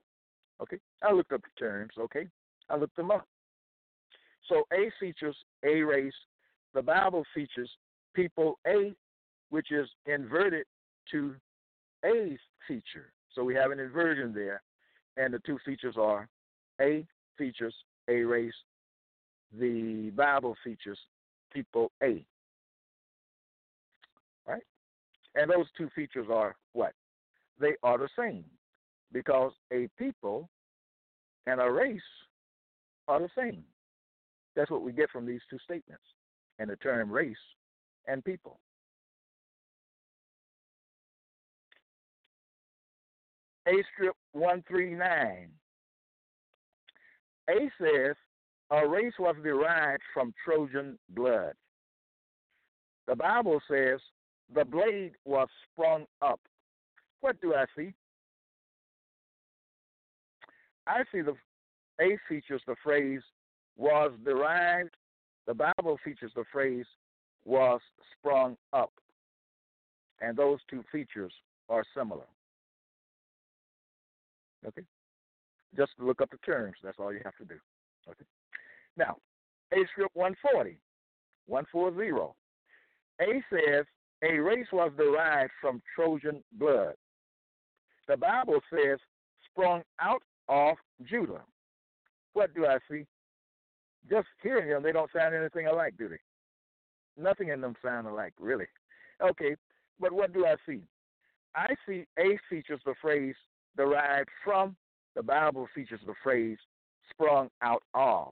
Okay? 0.62 0.78
I 1.03 1.12
looked 1.12 1.32
up 1.32 1.41
the 1.41 1.60
terms, 1.60 1.93
okay? 1.99 2.28
I 2.70 2.78
looked 2.78 2.95
them 2.95 3.12
up. 3.12 3.28
So 4.47 4.64
A 4.72 4.91
features 4.99 5.36
a 5.64 5.82
race. 5.82 6.14
The 6.76 6.82
Bible 6.82 7.23
features 7.34 7.71
people 8.13 8.59
A, 8.67 8.93
which 9.49 9.71
is 9.71 9.88
inverted 10.05 10.65
to 11.11 11.34
A's 12.03 12.38
feature. 12.67 13.13
So 13.34 13.45
we 13.45 13.55
have 13.55 13.71
an 13.71 13.80
inversion 13.80 14.34
there, 14.34 14.61
and 15.15 15.34
the 15.34 15.39
two 15.45 15.57
features 15.65 15.95
are 15.97 16.28
A 16.82 17.07
features 17.38 17.73
a 18.09 18.23
race, 18.23 18.53
the 19.57 20.11
Bible 20.17 20.55
features 20.65 20.99
people 21.53 21.91
A. 22.03 22.26
Right? 24.45 24.63
And 25.36 25.49
those 25.49 25.67
two 25.78 25.89
features 25.95 26.28
are 26.30 26.57
what? 26.73 26.91
They 27.57 27.76
are 27.84 27.97
the 27.97 28.09
same 28.19 28.43
because 29.13 29.53
a 29.71 29.88
people 29.97 30.49
and 31.47 31.61
a 31.61 31.71
race 31.71 32.01
are 33.07 33.21
the 33.21 33.30
same. 33.38 33.63
That's 34.57 34.69
what 34.69 34.82
we 34.82 34.91
get 34.91 35.09
from 35.09 35.26
these 35.26 35.41
two 35.49 35.59
statements 35.63 36.03
and 36.60 36.70
the 36.70 36.76
term 36.78 37.12
race 37.12 37.36
and 38.08 38.24
people. 38.24 38.60
A 43.68 43.74
strip 43.93 44.16
139. 44.34 45.49
A 47.49 47.53
says 47.82 48.16
a 48.72 48.88
race 48.88 49.14
was 49.20 49.36
derived 49.43 50.01
from 50.14 50.34
Trojan 50.43 50.97
blood. 51.10 51.53
The 53.08 53.16
Bible 53.16 53.60
says 53.70 53.99
the 54.53 54.66
blade 54.66 55.14
was 55.26 55.47
sprung 55.72 56.06
up. 56.22 56.39
What 57.22 57.39
do 57.41 57.53
I 57.56 57.66
see? 57.76 57.93
I 60.88 61.03
see 61.12 61.22
the 61.22 61.36
A 61.99 62.18
features 62.30 62.62
the 62.68 62.76
phrase 62.84 63.22
was 63.78 64.12
derived. 64.24 64.93
The 65.48 65.54
Bible 65.54 66.00
features 66.04 66.32
the 66.36 66.43
phrase 66.52 66.86
was 67.46 67.80
sprung 68.18 68.58
up. 68.74 68.91
And 70.22 70.38
those 70.38 70.60
two 70.70 70.84
features 70.91 71.34
are 71.70 71.84
similar. 71.96 72.26
Okay? 74.66 74.84
Just 75.76 75.91
look 76.00 76.22
up 76.22 76.32
the 76.32 76.38
terms. 76.38 76.76
That's 76.84 76.98
all 77.00 77.14
you 77.14 77.22
have 77.24 77.36
to 77.38 77.46
do. 77.46 77.56
Okay? 78.10 78.26
Now, 78.98 79.18
A 79.72 79.86
script 79.91 80.16
140, 80.16 80.78
140. 81.48 82.34
A 83.22 83.43
says 83.50 83.86
a 84.24 84.39
race 84.39 84.68
was 84.72 84.91
derived 84.98 85.52
from 85.60 85.82
Trojan 85.96 86.43
blood. 86.54 86.93
The 88.08 88.18
Bible 88.18 88.60
says 88.72 89.00
sprung 89.50 89.82
out 90.00 90.22
of 90.48 90.76
Judah. 91.04 91.41
What 92.34 92.54
do 92.54 92.66
I 92.66 92.78
see? 92.89 93.06
Just 94.10 94.28
hearing 94.41 94.70
them, 94.70 94.84
they 94.84 94.91
don't 94.91 95.12
sound 95.12 95.34
anything 95.34 95.68
alike, 95.68 95.95
do 95.97 96.08
they? 96.08 96.20
Nothing 97.22 97.49
in 97.49 97.62
them 97.62 97.76
sound 97.84 98.08
alike, 98.08 98.34
really. 98.39 98.68
Okay, 99.22 99.56
but 99.99 100.12
what 100.12 100.34
do 100.34 100.45
I 100.45 100.56
see? 100.66 100.82
I 101.56 101.74
see 101.88 102.06
A 102.20 102.38
features 102.49 102.82
the 102.86 102.95
phrase 103.01 103.36
derived 103.78 104.30
from, 104.43 104.76
the 105.16 105.24
Bible 105.24 105.68
features 105.74 106.01
the 106.06 106.14
phrase 106.22 106.58
sprung 107.10 107.49
out 107.62 107.84
of. 107.93 108.32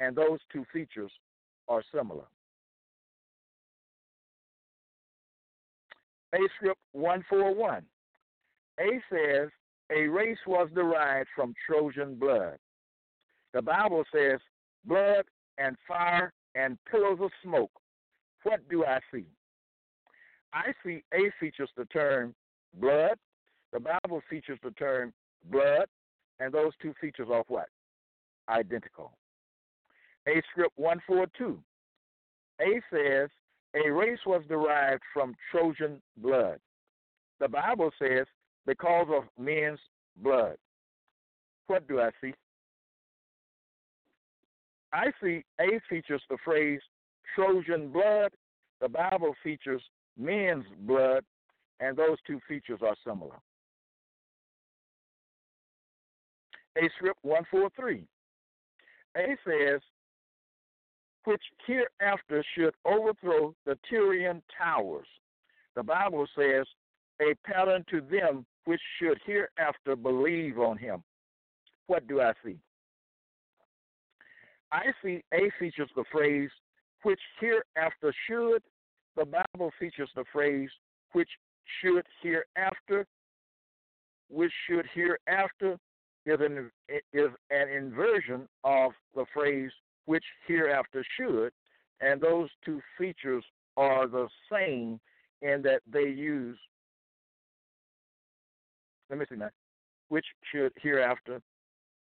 And 0.00 0.16
those 0.16 0.38
two 0.50 0.64
features 0.72 1.12
are 1.68 1.82
similar. 1.94 2.24
A 6.34 6.38
script 6.56 6.80
141. 6.92 7.84
A 8.80 8.84
says 9.10 9.50
a 9.90 10.06
race 10.06 10.38
was 10.46 10.70
derived 10.74 11.28
from 11.34 11.54
Trojan 11.66 12.14
blood. 12.14 12.56
The 13.52 13.62
Bible 13.62 14.04
says 14.12 14.40
blood 14.84 15.24
and 15.58 15.76
fire 15.86 16.32
and 16.54 16.78
pillars 16.90 17.18
of 17.20 17.30
smoke. 17.42 17.72
What 18.42 18.68
do 18.68 18.84
I 18.84 19.00
see? 19.12 19.24
I 20.52 20.72
see 20.84 21.02
A 21.12 21.30
features 21.38 21.70
the 21.76 21.84
term 21.86 22.34
blood. 22.74 23.16
The 23.72 23.80
Bible 23.80 24.22
features 24.28 24.58
the 24.62 24.72
term 24.72 25.12
blood, 25.50 25.86
and 26.40 26.52
those 26.52 26.72
two 26.82 26.94
features 27.00 27.28
are 27.30 27.44
what? 27.48 27.68
Identical. 28.48 29.12
A 30.26 30.42
script 30.50 30.76
142. 30.76 31.58
A 32.60 32.80
says 32.92 33.30
a 33.74 33.90
race 33.90 34.18
was 34.26 34.42
derived 34.48 35.02
from 35.14 35.34
Trojan 35.50 36.02
blood. 36.16 36.58
The 37.38 37.48
Bible 37.48 37.90
says 37.98 38.26
because 38.66 39.06
of 39.10 39.24
men's 39.38 39.78
blood. 40.16 40.56
What 41.68 41.86
do 41.86 42.00
I 42.00 42.10
see? 42.20 42.34
I 44.92 45.12
see 45.22 45.44
A 45.60 45.80
features 45.88 46.22
the 46.28 46.38
phrase 46.44 46.80
Trojan 47.34 47.90
blood. 47.90 48.32
The 48.80 48.88
Bible 48.88 49.34
features 49.42 49.82
men's 50.16 50.64
blood, 50.80 51.24
and 51.80 51.96
those 51.96 52.18
two 52.26 52.40
features 52.48 52.80
are 52.82 52.96
similar. 53.06 53.36
A 56.76 56.88
script 56.96 57.18
143. 57.22 58.04
A 59.16 59.36
says, 59.44 59.80
which 61.24 61.42
hereafter 61.66 62.44
should 62.56 62.74
overthrow 62.84 63.54
the 63.66 63.76
Tyrian 63.88 64.42
towers. 64.56 65.06
The 65.76 65.82
Bible 65.82 66.26
says, 66.36 66.66
a 67.20 67.34
pattern 67.44 67.84
to 67.90 68.00
them 68.00 68.46
which 68.64 68.80
should 68.98 69.18
hereafter 69.26 69.96
believe 69.96 70.58
on 70.58 70.78
him. 70.78 71.02
What 71.86 72.06
do 72.06 72.20
I 72.20 72.32
see? 72.44 72.56
I 74.72 74.92
see 75.02 75.22
A 75.34 75.50
features 75.58 75.90
the 75.96 76.04
phrase 76.12 76.50
which 77.02 77.20
hereafter 77.40 78.14
should. 78.28 78.62
The 79.16 79.24
Bible 79.24 79.72
features 79.78 80.10
the 80.14 80.24
phrase 80.32 80.70
which 81.12 81.28
should 81.80 82.04
hereafter. 82.22 83.06
which 84.28 84.52
should 84.68 84.86
hereafter 84.94 85.76
is 86.26 86.38
an, 86.40 86.70
is 87.12 87.30
an 87.50 87.68
inversion 87.68 88.48
of 88.64 88.92
the 89.14 89.24
phrase 89.34 89.70
which 90.06 90.24
hereafter 90.46 91.04
should, 91.18 91.52
and 92.00 92.20
those 92.20 92.48
two 92.64 92.80
features 92.96 93.44
are 93.76 94.06
the 94.06 94.28
same 94.50 95.00
in 95.42 95.62
that 95.62 95.80
they 95.90 96.08
use. 96.08 96.58
Let 99.08 99.18
me 99.18 99.24
see 99.28 99.36
that. 99.36 99.52
Which 100.08 100.26
should 100.52 100.72
hereafter, 100.80 101.40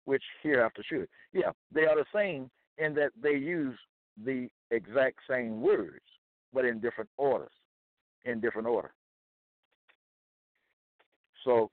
which 0.04 0.22
hereafter 0.42 0.82
should. 0.88 1.08
Yeah, 1.32 1.52
they 1.72 1.82
are 1.82 1.96
the 1.96 2.04
same 2.14 2.50
in 2.78 2.94
that 2.94 3.10
they 3.20 3.34
use 3.34 3.76
the 4.24 4.48
exact 4.70 5.18
same 5.28 5.60
words, 5.60 6.04
but 6.52 6.64
in 6.64 6.80
different 6.80 7.10
orders. 7.16 7.52
In 8.24 8.40
different 8.40 8.68
order. 8.68 8.92
So, 11.44 11.70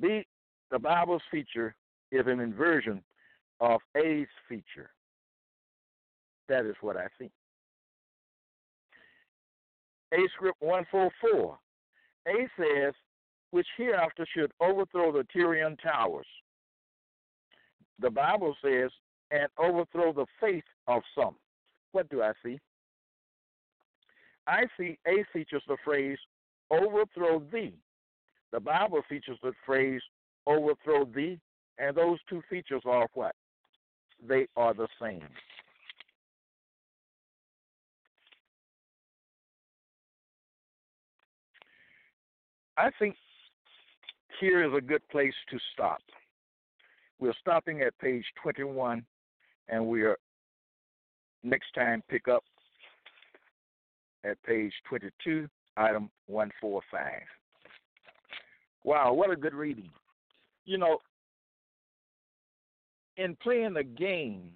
B, 0.00 0.24
the 0.70 0.78
Bible's 0.78 1.22
feature 1.30 1.74
is 2.12 2.26
an 2.26 2.40
inversion 2.40 3.02
of 3.60 3.80
A's 3.96 4.28
feature. 4.48 4.90
That 6.48 6.66
is 6.66 6.76
what 6.80 6.96
I 6.96 7.06
see. 7.18 7.30
A 10.12 10.18
script 10.34 10.58
144. 10.60 11.58
A 12.28 12.48
says, 12.58 12.94
which 13.50 13.66
hereafter 13.76 14.26
should 14.36 14.52
overthrow 14.60 15.12
the 15.12 15.26
Tyrian 15.32 15.76
towers. 15.78 16.26
The 18.00 18.10
Bible 18.10 18.54
says, 18.62 18.90
and 19.30 19.48
overthrow 19.58 20.12
the 20.12 20.26
faith 20.40 20.64
of 20.86 21.02
some. 21.18 21.36
What 21.92 22.08
do 22.10 22.22
I 22.22 22.32
see? 22.44 22.58
I 24.46 24.64
see 24.78 24.98
A 25.06 25.24
features 25.32 25.62
the 25.66 25.76
phrase 25.84 26.18
overthrow 26.70 27.42
thee. 27.52 27.74
The 28.52 28.60
Bible 28.60 29.02
features 29.08 29.38
the 29.42 29.52
phrase 29.64 30.00
overthrow 30.46 31.04
thee, 31.04 31.40
and 31.78 31.96
those 31.96 32.18
two 32.28 32.42
features 32.48 32.82
are 32.84 33.06
what? 33.14 33.34
They 34.26 34.46
are 34.56 34.72
the 34.72 34.88
same. 35.00 35.28
I 42.78 42.90
think 42.98 43.16
here 44.38 44.62
is 44.64 44.72
a 44.76 44.80
good 44.80 45.06
place 45.08 45.34
to 45.50 45.58
stop. 45.72 46.00
We're 47.18 47.34
stopping 47.40 47.80
at 47.80 47.98
page 47.98 48.24
21, 48.42 49.04
and 49.68 49.86
we 49.86 50.02
are 50.02 50.16
next 51.42 51.72
time 51.74 52.02
pick 52.08 52.28
up 52.28 52.42
at 54.24 54.42
page 54.42 54.72
22, 54.88 55.48
item 55.76 56.10
145. 56.26 57.22
Wow, 58.84 59.12
what 59.12 59.30
a 59.30 59.36
good 59.36 59.54
reading. 59.54 59.90
You 60.64 60.78
know, 60.78 60.98
in 63.16 63.36
playing 63.42 63.74
the 63.74 63.84
game, 63.84 64.50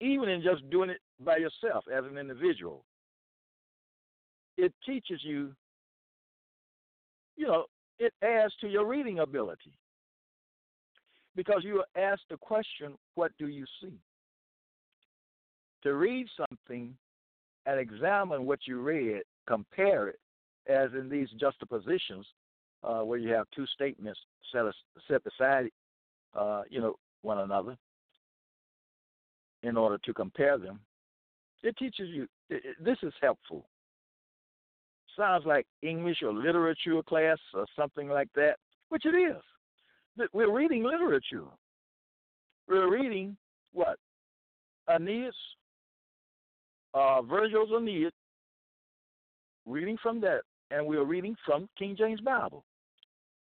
even 0.00 0.28
in 0.28 0.42
just 0.42 0.68
doing 0.70 0.90
it 0.90 1.00
by 1.24 1.36
yourself 1.36 1.84
as 1.92 2.04
an 2.04 2.18
individual, 2.18 2.84
it 4.56 4.72
teaches 4.84 5.20
you, 5.22 5.52
you 7.36 7.46
know, 7.46 7.64
it 7.98 8.12
adds 8.22 8.54
to 8.60 8.68
your 8.68 8.86
reading 8.86 9.20
ability. 9.20 9.72
Because 11.34 11.62
you 11.62 11.82
are 11.82 12.02
asked 12.02 12.24
the 12.30 12.36
question, 12.38 12.94
What 13.14 13.30
do 13.38 13.48
you 13.48 13.66
see? 13.80 13.92
To 15.82 15.94
read 15.94 16.26
something 16.36 16.94
and 17.66 17.80
examine 17.80 18.46
what 18.46 18.60
you 18.66 18.80
read, 18.80 19.22
compare 19.46 20.08
it, 20.08 20.18
as 20.68 20.90
in 20.94 21.08
these 21.08 21.28
juxtapositions, 21.38 22.26
uh, 22.82 23.00
where 23.00 23.18
you 23.18 23.32
have 23.32 23.46
two 23.54 23.66
statements 23.66 24.18
set, 24.52 24.64
set 25.08 25.22
beside, 25.22 25.68
uh, 26.34 26.62
you 26.68 26.80
know, 26.80 26.96
one 27.22 27.38
another, 27.38 27.76
in 29.62 29.76
order 29.76 29.98
to 29.98 30.14
compare 30.14 30.58
them. 30.58 30.80
It 31.62 31.76
teaches 31.76 32.08
you. 32.10 32.24
It, 32.50 32.62
it, 32.64 32.84
this 32.84 32.98
is 33.02 33.12
helpful. 33.20 33.66
Sounds 35.16 35.46
like 35.46 35.66
English 35.82 36.22
or 36.22 36.32
literature 36.32 37.02
class 37.02 37.38
or 37.54 37.64
something 37.74 38.08
like 38.08 38.28
that, 38.34 38.56
which 38.90 39.06
it 39.06 39.16
is. 39.16 39.42
We're 40.32 40.52
reading 40.52 40.82
literature. 40.84 41.44
We're 42.68 42.90
reading 42.90 43.36
what? 43.72 43.98
Aeneas, 44.88 45.34
uh, 46.94 47.22
Virgil's 47.22 47.70
Aeneid, 47.70 48.12
reading 49.66 49.96
from 50.02 50.20
that, 50.20 50.42
and 50.70 50.86
we're 50.86 51.04
reading 51.04 51.36
from 51.44 51.68
King 51.78 51.94
James 51.96 52.20
Bible. 52.20 52.64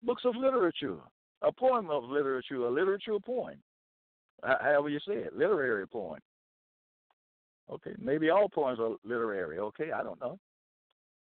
Books 0.02 0.22
of 0.24 0.36
literature, 0.36 0.98
a 1.42 1.52
poem 1.52 1.90
of 1.90 2.04
literature, 2.04 2.56
a 2.56 2.70
literature 2.70 3.18
poem, 3.24 3.56
however 4.42 4.88
you 4.88 5.00
say 5.00 5.14
it, 5.14 5.36
literary 5.36 5.86
poem. 5.86 6.20
Okay, 7.70 7.92
maybe 7.98 8.30
all 8.30 8.48
poems 8.48 8.78
are 8.80 8.96
literary. 9.04 9.58
Okay, 9.58 9.92
I 9.92 10.02
don't 10.02 10.20
know, 10.20 10.38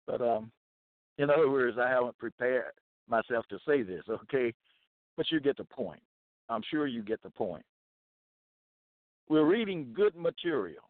but 0.07 0.21
um, 0.21 0.51
in 1.19 1.31
other 1.31 1.51
words, 1.51 1.77
I 1.79 1.89
haven't 1.89 2.17
prepared 2.19 2.73
myself 3.09 3.47
to 3.49 3.59
say 3.67 3.83
this. 3.83 4.03
Okay, 4.09 4.55
but 5.17 5.31
you 5.31 5.41
get 5.41 5.57
the 5.57 5.65
point. 5.65 6.01
I'm 6.49 6.63
sure 6.71 6.87
you 6.87 7.03
get 7.03 7.23
the 7.23 7.31
point. 7.31 7.65
We're 9.29 9.45
reading 9.45 9.93
good 9.95 10.17
material, 10.17 10.83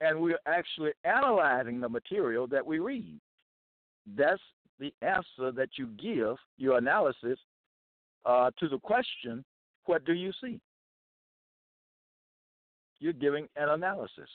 and 0.00 0.20
we're 0.20 0.38
actually 0.46 0.92
analyzing 1.04 1.80
the 1.80 1.88
material 1.88 2.46
that 2.48 2.64
we 2.64 2.78
read. 2.78 3.18
That's 4.16 4.40
the 4.78 4.92
answer 5.02 5.52
that 5.52 5.70
you 5.78 5.88
give, 6.00 6.36
your 6.58 6.78
analysis, 6.78 7.38
uh, 8.26 8.50
to 8.58 8.68
the 8.68 8.78
question, 8.78 9.44
What 9.86 10.04
do 10.04 10.12
you 10.12 10.32
see? 10.42 10.60
You're 13.00 13.12
giving 13.12 13.48
an 13.56 13.68
analysis 13.68 14.28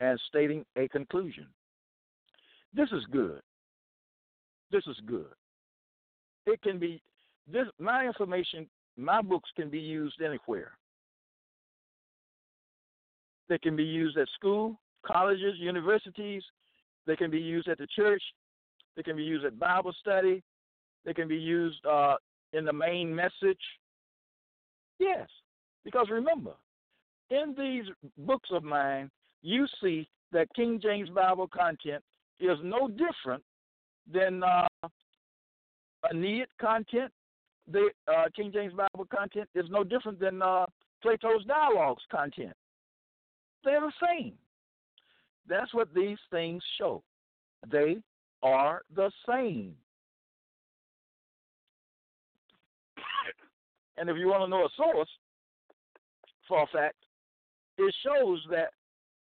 and 0.00 0.20
stating 0.28 0.64
a 0.76 0.88
conclusion. 0.88 1.46
This 2.74 2.90
is 2.92 3.04
good. 3.10 3.40
This 4.70 4.82
is 4.86 4.96
good. 5.06 5.32
It 6.46 6.60
can 6.62 6.78
be 6.78 7.02
this 7.50 7.66
my 7.78 8.06
information, 8.06 8.66
my 8.96 9.22
books 9.22 9.50
can 9.56 9.70
be 9.70 9.78
used 9.78 10.20
anywhere. 10.20 10.72
They 13.48 13.58
can 13.58 13.76
be 13.76 13.84
used 13.84 14.16
at 14.16 14.28
school, 14.34 14.78
colleges, 15.04 15.54
universities. 15.58 16.42
They 17.06 17.16
can 17.16 17.30
be 17.30 17.38
used 17.38 17.68
at 17.68 17.78
the 17.78 17.86
church. 17.94 18.22
They 18.96 19.02
can 19.02 19.16
be 19.16 19.24
used 19.24 19.44
at 19.44 19.58
Bible 19.58 19.92
study. 20.00 20.42
They 21.04 21.14
can 21.14 21.28
be 21.28 21.36
used 21.36 21.84
uh, 21.86 22.16
in 22.52 22.64
the 22.64 22.72
main 22.72 23.14
message. 23.14 23.60
Yes, 24.98 25.28
because 25.84 26.08
remember, 26.10 26.52
in 27.30 27.54
these 27.58 27.84
books 28.18 28.50
of 28.52 28.62
mine, 28.62 29.10
you 29.42 29.66
see 29.82 30.08
that 30.32 30.54
King 30.54 30.78
James 30.80 31.08
Bible 31.08 31.48
content 31.48 32.02
is 32.38 32.58
no 32.62 32.88
different 32.88 33.42
than 34.12 34.42
uh, 34.42 34.66
Aeneid 36.10 36.46
content 36.60 37.10
the 37.70 37.90
uh, 38.08 38.24
King 38.34 38.50
James 38.52 38.72
Bible 38.74 39.06
content 39.14 39.48
is 39.54 39.66
no 39.70 39.84
different 39.84 40.18
than 40.18 40.42
uh, 40.42 40.66
Plato's 41.02 41.44
dialogues 41.46 42.02
content. 42.10 42.52
They're 43.64 43.80
the 43.80 43.92
same. 44.08 44.34
That's 45.48 45.72
what 45.74 45.92
these 45.94 46.18
things 46.30 46.62
show. 46.78 47.02
They 47.70 47.98
are 48.42 48.82
the 48.94 49.10
same. 49.28 49.74
And 53.98 54.08
if 54.08 54.16
you 54.16 54.26
want 54.28 54.42
to 54.42 54.48
know 54.48 54.64
a 54.64 54.68
source 54.74 55.08
for 56.48 56.62
a 56.62 56.66
fact, 56.68 56.96
it 57.78 57.94
shows 58.02 58.40
that 58.50 58.70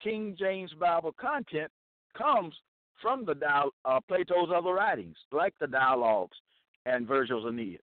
King 0.03 0.37
James 0.39 0.73
Bible 0.79 1.13
content 1.21 1.71
comes 2.17 2.55
from 3.03 3.25
the 3.25 3.35
uh, 3.85 4.01
Plato's 4.09 4.51
other 4.55 4.73
writings, 4.73 5.17
like 5.33 5.55
the 5.61 5.67
dialogues 5.67 6.37
and 6.87 7.07
Virgil's 7.07 7.47
Aeneid. 7.47 7.81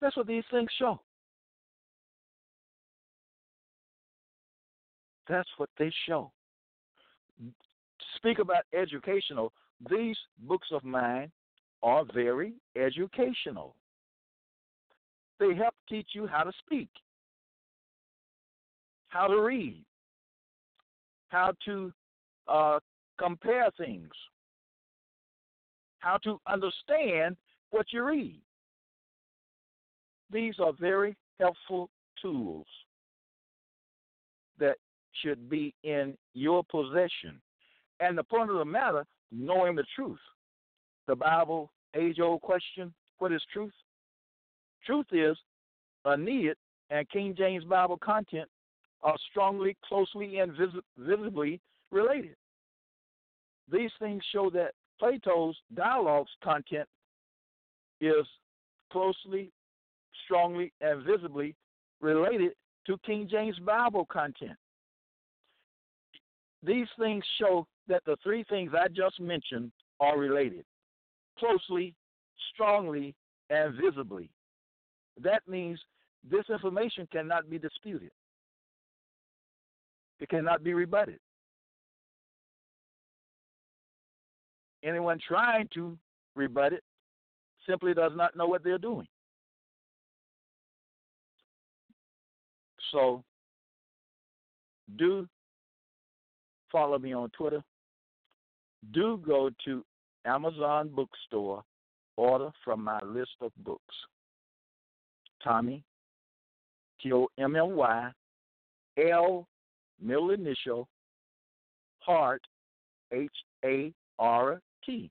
That's 0.00 0.16
what 0.16 0.26
these 0.26 0.44
things 0.50 0.68
show. 0.78 1.00
That's 5.28 5.48
what 5.56 5.70
they 5.78 5.92
show. 6.08 6.30
Speak 8.16 8.38
about 8.38 8.64
educational. 8.74 9.52
These 9.90 10.16
books 10.40 10.68
of 10.72 10.84
mine 10.84 11.30
are 11.82 12.04
very 12.14 12.54
educational. 12.76 13.74
They 15.38 15.54
help 15.54 15.74
teach 15.88 16.08
you 16.12 16.26
how 16.26 16.44
to 16.44 16.52
speak, 16.64 16.88
how 19.08 19.26
to 19.26 19.40
read, 19.40 19.84
how 21.28 21.52
to 21.66 21.92
uh, 22.48 22.78
compare 23.18 23.68
things, 23.76 24.10
how 25.98 26.16
to 26.18 26.40
understand 26.46 27.36
what 27.70 27.86
you 27.92 28.02
read. 28.02 28.40
These 30.30 30.54
are 30.58 30.72
very 30.78 31.16
helpful 31.38 31.90
tools 32.20 32.66
that 34.58 34.76
should 35.22 35.48
be 35.48 35.74
in 35.82 36.16
your 36.34 36.62
possession. 36.64 37.40
And 38.00 38.16
the 38.16 38.24
point 38.24 38.50
of 38.50 38.56
the 38.56 38.64
matter, 38.64 39.04
knowing 39.32 39.76
the 39.76 39.84
truth. 39.94 40.18
the 41.06 41.16
Bible 41.16 41.70
age 41.94 42.20
old 42.20 42.42
question 42.42 42.92
what 43.18 43.32
is 43.32 43.42
truth? 43.52 43.72
Truth 44.84 45.06
is 45.12 45.36
Aeneid 46.06 46.54
and 46.90 47.08
King 47.10 47.34
James 47.36 47.64
Bible 47.64 47.98
content 47.98 48.48
are 49.02 49.16
strongly, 49.30 49.76
closely, 49.84 50.38
and 50.38 50.52
vis- 50.52 50.82
visibly 50.98 51.60
related. 51.90 52.36
These 53.70 53.90
things 53.98 54.22
show 54.32 54.50
that 54.50 54.72
Plato's 54.98 55.56
dialogues 55.74 56.30
content 56.42 56.88
is 58.00 58.26
closely, 58.92 59.50
strongly, 60.24 60.72
and 60.80 61.04
visibly 61.04 61.54
related 62.00 62.52
to 62.86 62.98
King 63.04 63.28
James 63.30 63.58
Bible 63.60 64.06
content. 64.06 64.56
These 66.66 66.88
things 66.98 67.24
show 67.40 67.66
that 67.86 68.02
the 68.04 68.16
three 68.24 68.44
things 68.44 68.72
I 68.74 68.88
just 68.88 69.20
mentioned 69.20 69.70
are 70.00 70.18
related 70.18 70.64
closely, 71.38 71.94
strongly, 72.52 73.14
and 73.50 73.74
visibly. 73.74 74.30
That 75.22 75.42
means 75.46 75.78
this 76.28 76.44
information 76.50 77.06
cannot 77.12 77.48
be 77.48 77.58
disputed, 77.58 78.10
it 80.18 80.28
cannot 80.28 80.64
be 80.64 80.74
rebutted. 80.74 81.20
Anyone 84.82 85.18
trying 85.26 85.68
to 85.74 85.96
rebut 86.34 86.72
it 86.72 86.82
simply 87.68 87.94
does 87.94 88.12
not 88.14 88.36
know 88.36 88.46
what 88.46 88.62
they're 88.64 88.78
doing. 88.78 89.06
So, 92.92 93.24
do 94.96 95.28
follow 96.70 96.98
me 96.98 97.12
on 97.12 97.30
Twitter. 97.30 97.62
Do 98.92 99.20
go 99.26 99.50
to 99.64 99.84
Amazon 100.24 100.90
Bookstore, 100.94 101.62
order 102.16 102.50
from 102.64 102.82
my 102.82 102.98
list 103.04 103.32
of 103.40 103.52
books. 103.58 103.94
Tommy, 105.42 105.82
T 107.00 107.12
O 107.12 107.28
M 107.38 107.56
M 107.56 107.70
Y, 107.76 108.10
L, 109.10 109.46
middle 110.00 110.30
initial, 110.30 110.88
Hart, 112.00 112.42
H 113.12 113.30
A 113.64 113.92
R 114.18 114.60
T. 114.84 115.10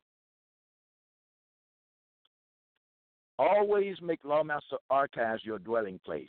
Always 3.38 3.98
make 4.02 4.24
Lawmaster 4.24 4.78
Archives 4.90 5.44
your 5.44 5.60
dwelling 5.60 6.00
place. 6.06 6.28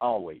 Always. 0.00 0.40